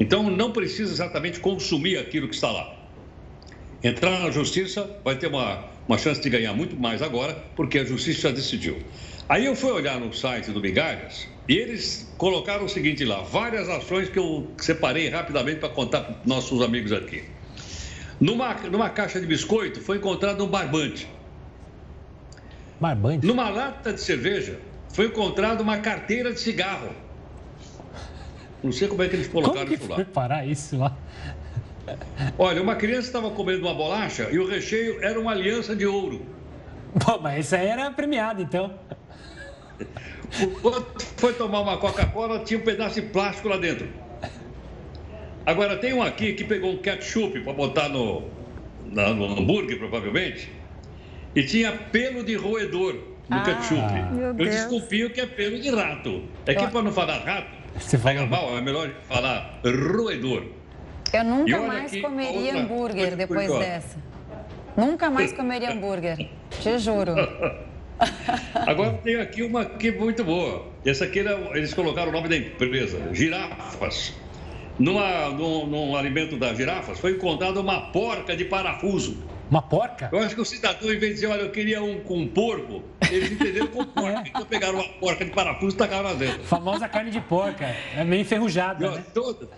[0.00, 2.81] Então não precisa exatamente consumir aquilo que está lá.
[3.82, 7.84] Entrar na justiça vai ter uma, uma chance de ganhar muito mais agora, porque a
[7.84, 8.78] justiça já decidiu.
[9.28, 13.68] Aí eu fui olhar no site do Migalhas e eles colocaram o seguinte lá: várias
[13.68, 17.24] ações que eu separei rapidamente para contar para nossos amigos aqui.
[18.20, 21.08] Numa, numa caixa de biscoito foi encontrado um barbante.
[22.80, 23.26] Barbante?
[23.26, 24.60] Numa lata de cerveja
[24.90, 26.90] foi encontrado uma carteira de cigarro.
[28.62, 29.96] Não sei como é que eles colocaram como que isso lá.
[29.96, 30.96] Foi parar isso lá?
[32.38, 36.22] Olha, uma criança estava comendo uma bolacha e o recheio era uma aliança de ouro.
[37.04, 38.74] Pô, mas isso aí era premiado, então.
[40.40, 43.88] O outro foi tomar uma Coca-Cola, tinha um pedaço de plástico lá dentro.
[45.44, 48.28] Agora, tem um aqui que pegou um ketchup para botar no,
[48.86, 50.50] na, no hambúrguer, provavelmente,
[51.34, 52.94] e tinha pelo de roedor
[53.28, 53.92] no ah, ketchup.
[54.20, 56.22] Eu desconfio que é pelo de rato.
[56.46, 60.44] É que para não falar rato, Você fala mal, é melhor falar roedor.
[61.12, 62.60] Eu nunca mais comeria outra...
[62.60, 63.98] hambúrguer depois dessa.
[64.76, 67.14] Nunca mais comeria hambúrguer, te juro.
[68.66, 70.66] Agora tem aqui uma que é muito boa.
[70.84, 71.20] Essa aqui
[71.54, 74.14] eles colocaram o nome da empresa, girafas.
[74.78, 79.22] Numa, num, num alimento das girafas foi encontrada uma porca de parafuso.
[79.50, 80.08] Uma porca?
[80.10, 82.82] Eu acho que o cidadão, em vez de dizer, olha, eu queria um com porco,
[83.10, 84.02] eles entenderam com porca.
[84.24, 84.28] É.
[84.28, 86.42] Então pegaram uma porca de parafuso e tacaram lá dentro.
[86.44, 87.66] Famosa carne de porca.
[87.94, 88.90] É meio enferrujada.
[88.90, 89.04] né?
[89.12, 89.48] Toda.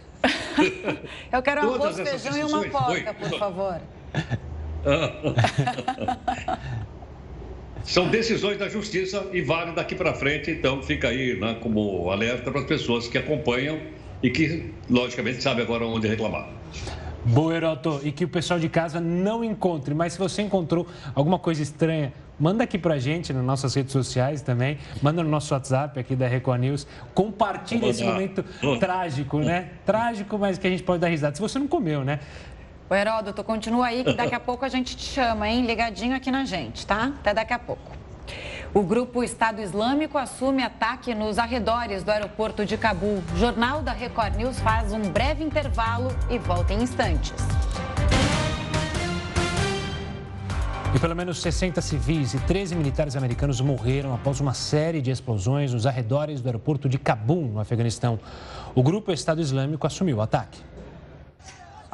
[1.33, 3.81] Eu quero um arroz, feijão e uma porca, por favor.
[7.85, 12.51] São decisões da justiça e vale daqui para frente, então fica aí né, como alerta
[12.51, 13.79] para as pessoas que acompanham
[14.23, 16.49] e que, logicamente, sabem agora onde reclamar.
[17.27, 18.01] Boa, Heroto.
[18.03, 19.95] E que o pessoal de casa não encontre.
[19.95, 22.13] Mas se você encontrou alguma coisa estranha,
[22.45, 24.77] manda aqui pra gente nas nossas redes sociais também.
[25.01, 26.87] Manda no nosso WhatsApp aqui da Record News.
[27.15, 28.45] Compartilhe esse momento
[28.79, 29.71] trágico, né?
[29.87, 31.35] Trágico, mas que a gente pode dar risada.
[31.35, 32.21] Se você não comeu, né?
[32.91, 35.65] O Heródoto, continua aí que daqui a pouco a gente te chama, hein?
[35.65, 37.13] Ligadinho aqui na gente, tá?
[37.19, 37.97] Até daqui a pouco.
[38.75, 43.23] O grupo Estado Islâmico assume ataque nos arredores do aeroporto de Cabul.
[43.33, 47.33] O Jornal da Record News faz um breve intervalo e volta em instantes.
[50.95, 55.73] E pelo menos 60 civis e 13 militares americanos morreram após uma série de explosões
[55.75, 58.21] nos arredores do aeroporto de Cabul, no Afeganistão.
[58.77, 60.61] O grupo Estado Islâmico assumiu o ataque.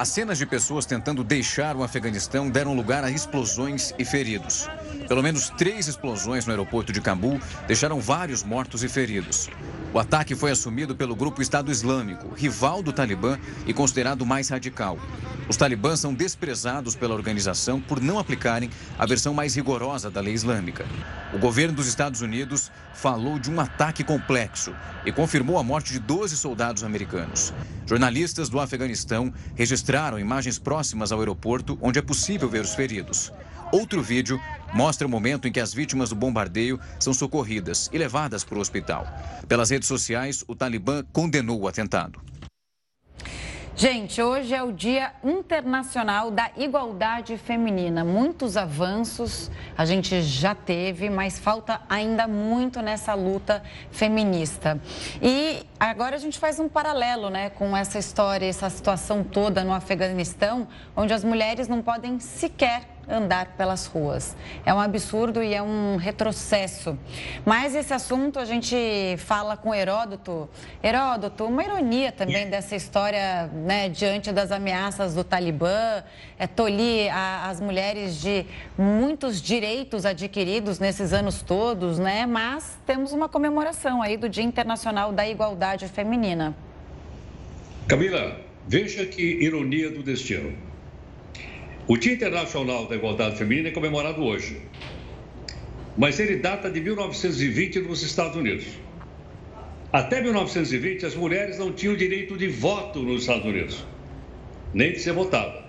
[0.01, 4.67] As cenas de pessoas tentando deixar o Afeganistão deram lugar a explosões e feridos.
[5.07, 9.47] Pelo menos três explosões no aeroporto de Cabul deixaram vários mortos e feridos.
[9.93, 13.37] O ataque foi assumido pelo grupo Estado Islâmico, rival do Talibã
[13.67, 14.97] e considerado mais radical.
[15.47, 20.33] Os talibãs são desprezados pela organização por não aplicarem a versão mais rigorosa da lei
[20.33, 20.83] islâmica.
[21.31, 24.73] O governo dos Estados Unidos falou de um ataque complexo
[25.05, 27.53] e confirmou a morte de 12 soldados americanos.
[27.85, 33.31] Jornalistas do Afeganistão registraram imagens próximas ao aeroporto onde é possível ver os feridos.
[33.71, 34.39] Outro vídeo
[34.73, 38.61] mostra o momento em que as vítimas do bombardeio são socorridas e levadas para o
[38.61, 39.07] hospital.
[39.47, 42.19] Pelas redes sociais, o Talibã condenou o atentado.
[43.73, 48.03] Gente, hoje é o Dia Internacional da Igualdade Feminina.
[48.03, 54.79] Muitos avanços a gente já teve, mas falta ainda muito nessa luta feminista.
[55.21, 59.73] E agora a gente faz um paralelo né, com essa história, essa situação toda no
[59.73, 64.35] Afeganistão, onde as mulheres não podem sequer andar pelas ruas.
[64.65, 66.97] É um absurdo e é um retrocesso.
[67.45, 68.75] Mas esse assunto a gente
[69.17, 70.49] fala com Heródoto.
[70.83, 76.03] Heródoto, uma ironia também dessa história, né, diante das ameaças do Talibã,
[76.37, 78.45] é tolir a, as mulheres de
[78.77, 82.25] muitos direitos adquiridos nesses anos todos, né?
[82.25, 86.55] Mas temos uma comemoração aí do Dia Internacional da Igualdade Feminina.
[87.87, 90.70] Camila, veja que ironia do destino.
[91.87, 94.61] O Dia Internacional da Igualdade Feminina é comemorado hoje,
[95.97, 98.65] mas ele data de 1920 nos Estados Unidos.
[99.91, 103.83] Até 1920, as mulheres não tinham direito de voto nos Estados Unidos,
[104.71, 105.65] nem de ser votada.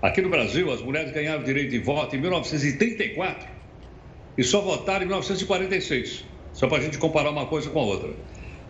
[0.00, 3.46] Aqui no Brasil, as mulheres ganharam direito de voto em 1934
[4.38, 6.24] e só votaram em 1946,
[6.54, 8.10] só para a gente comparar uma coisa com a outra.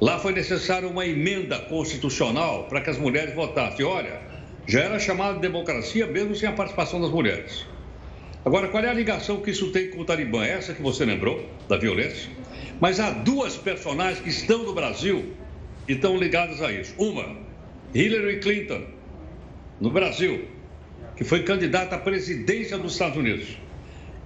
[0.00, 3.86] Lá foi necessária uma emenda constitucional para que as mulheres votassem.
[3.86, 4.31] Olha,
[4.66, 7.66] já era chamado de democracia mesmo sem a participação das mulheres.
[8.44, 10.44] Agora, qual é a ligação que isso tem com o Talibã?
[10.44, 12.30] Essa que você lembrou, da violência?
[12.80, 15.32] Mas há duas personagens que estão no Brasil
[15.88, 16.94] e estão ligadas a isso.
[16.98, 17.36] Uma,
[17.94, 18.82] Hillary Clinton,
[19.80, 20.48] no Brasil,
[21.16, 23.56] que foi candidata à presidência dos Estados Unidos.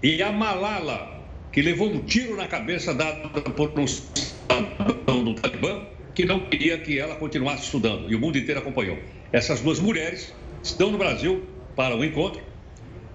[0.03, 1.23] E a Malala,
[1.53, 5.76] que levou um tiro na cabeça dado por um cidadão do Talibã,
[6.17, 8.11] que não queria que ela continuasse estudando.
[8.11, 8.99] E o mundo inteiro acompanhou.
[9.31, 11.45] Essas duas mulheres estão no Brasil
[11.77, 12.41] para o encontro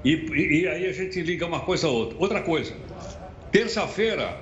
[0.05, 2.15] e, e, e aí a gente liga uma coisa a outra.
[2.19, 2.73] Outra coisa,
[3.51, 4.39] terça-feira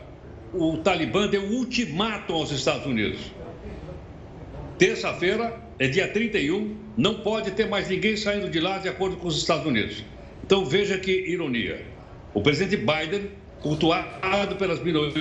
[0.53, 3.31] o Talibã deu um ultimato aos Estados Unidos.
[4.77, 9.27] Terça-feira é dia 31, não pode ter mais ninguém saindo de lá de acordo com
[9.27, 10.03] os Estados Unidos.
[10.43, 11.85] Então veja que ironia.
[12.33, 13.29] O presidente Biden,
[13.61, 15.13] cultuado pelas minorias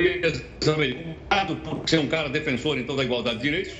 [0.00, 3.74] americanas, por ser um cara defensor então da igualdade de direitos,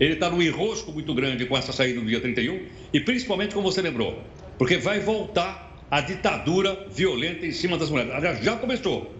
[0.00, 2.60] ele está num enrosco muito grande com essa saída do dia 31
[2.92, 4.22] e principalmente, como você lembrou,
[4.58, 8.12] porque vai voltar a ditadura violenta em cima das mulheres.
[8.12, 9.14] Aliás, já começou.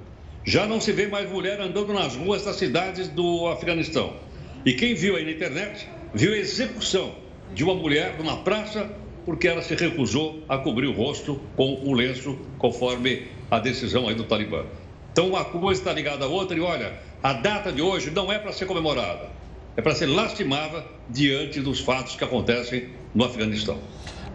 [0.44, 4.16] Já não se vê mais mulher andando nas ruas das cidades do Afeganistão.
[4.64, 7.14] E quem viu aí na internet, viu a execução
[7.54, 8.90] de uma mulher numa praça
[9.24, 14.14] porque ela se recusou a cobrir o rosto com o lenço, conforme a decisão aí
[14.14, 14.64] do Talibã.
[15.12, 18.38] Então, uma coisa está ligada à outra e, olha, a data de hoje não é
[18.38, 19.42] para ser comemorada
[19.76, 23.78] é para ser lastimada diante dos fatos que acontecem no Afeganistão.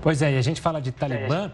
[0.02, 1.52] Pois é, e a gente fala de Talibã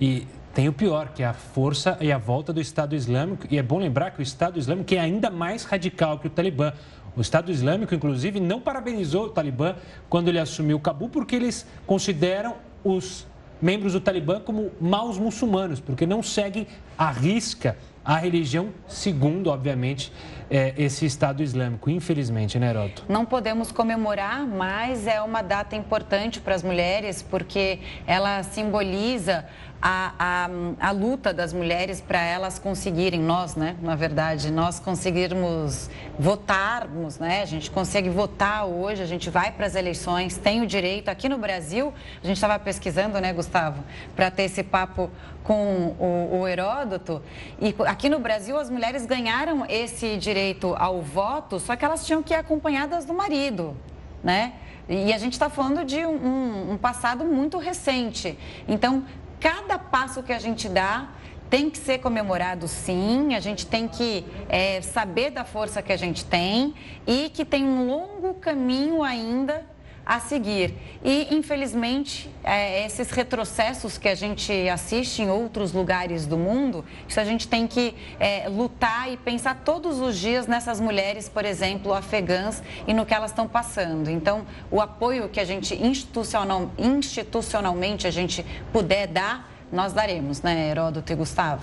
[0.00, 3.46] e tem o pior, que é a força e a volta do Estado Islâmico.
[3.50, 6.72] E é bom lembrar que o Estado Islâmico é ainda mais radical que o Talibã.
[7.16, 9.76] O Estado Islâmico, inclusive, não parabenizou o Talibã
[10.08, 13.26] quando ele assumiu Cabu, porque eles consideram os
[13.62, 16.66] membros do Talibã como maus muçulmanos, porque não seguem
[16.98, 20.12] a risca a religião, segundo, obviamente,
[20.50, 23.04] é, esse Estado Islâmico, infelizmente, né, Heroto?
[23.08, 29.46] Não podemos comemorar, mas é uma data importante para as mulheres, porque ela simboliza
[29.80, 35.90] a, a, a luta das mulheres para elas conseguirem, nós, né, na verdade, nós conseguirmos
[36.18, 40.66] votarmos, né, a gente consegue votar hoje, a gente vai para as eleições, tem o
[40.66, 43.84] direito, aqui no Brasil, a gente estava pesquisando, né, Gustavo,
[44.16, 45.10] para ter esse papo
[45.42, 47.20] com o, o Heródoto,
[47.60, 52.22] e aqui no Brasil as mulheres ganharam esse direito ao voto, só que elas tinham
[52.22, 53.76] que ir acompanhadas do marido,
[54.22, 54.54] né?
[54.88, 58.38] E a gente está falando de um, um, passado muito recente.
[58.68, 59.04] Então,
[59.44, 61.06] cada passo que a gente dá
[61.50, 65.98] tem que ser comemorado sim, a gente tem que é, saber da força que a
[65.98, 66.74] gente tem
[67.06, 69.66] e que tem um longo caminho ainda
[70.06, 70.74] a seguir.
[71.02, 77.18] E, infelizmente, é, esses retrocessos que a gente assiste em outros lugares do mundo, isso
[77.18, 81.92] a gente tem que é, lutar e pensar todos os dias nessas mulheres, por exemplo,
[81.92, 84.10] afegãs e no que elas estão passando.
[84.10, 90.70] Então, o apoio que a gente institucional, institucionalmente a gente puder dar, nós daremos, né,
[90.70, 91.62] Heródoto e Gustavo?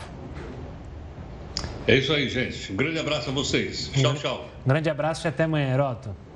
[1.88, 2.72] É isso aí, gente.
[2.72, 3.89] Um grande abraço a vocês.
[3.94, 4.50] Tchau, tchau.
[4.66, 6.31] Um grande abraço e até amanhã, Heródoto.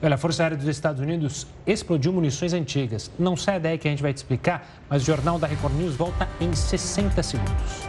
[0.00, 3.10] Olha, a Força Aérea dos Estados Unidos explodiu munições antigas.
[3.18, 5.96] Não sai daí que a gente vai te explicar, mas o Jornal da Record News
[5.96, 7.88] volta em 60 segundos.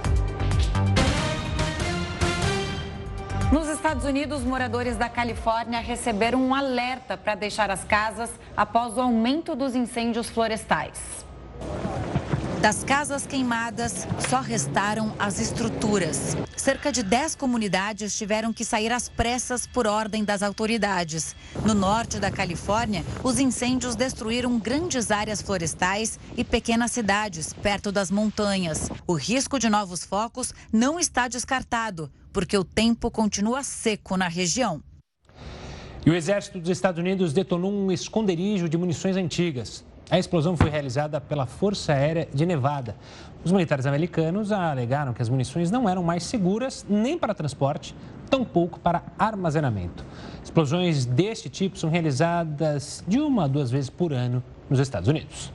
[3.51, 9.01] Nos Estados Unidos, moradores da Califórnia receberam um alerta para deixar as casas após o
[9.01, 11.25] aumento dos incêndios florestais.
[12.61, 16.35] Das casas queimadas, só restaram as estruturas.
[16.57, 21.37] Cerca de 10 comunidades tiveram que sair às pressas por ordem das autoridades.
[21.65, 28.11] No norte da Califórnia, os incêndios destruíram grandes áreas florestais e pequenas cidades perto das
[28.11, 28.89] montanhas.
[29.07, 34.83] O risco de novos focos não está descartado, porque o tempo continua seco na região.
[36.05, 39.85] E o exército dos Estados Unidos detonou um esconderijo de munições antigas.
[40.11, 42.95] A explosão foi realizada pela Força Aérea de Nevada.
[43.43, 47.95] Os militares americanos alegaram que as munições não eram mais seguras nem para transporte,
[48.27, 50.03] tampouco para armazenamento.
[50.43, 55.53] Explosões deste tipo são realizadas de uma a duas vezes por ano nos Estados Unidos.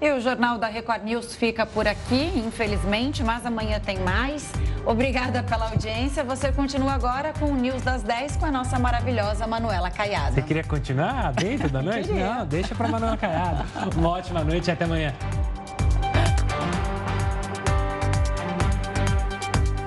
[0.00, 4.52] E o Jornal da Record News fica por aqui, infelizmente, mas amanhã tem mais.
[4.86, 6.22] Obrigada pela audiência.
[6.22, 10.34] Você continua agora com o News das 10 com a nossa maravilhosa Manuela Caiado.
[10.34, 12.12] Você queria continuar dentro da noite?
[12.12, 13.64] Não, deixa para Manuela Caiado.
[13.96, 15.12] Uma ótima noite e até amanhã.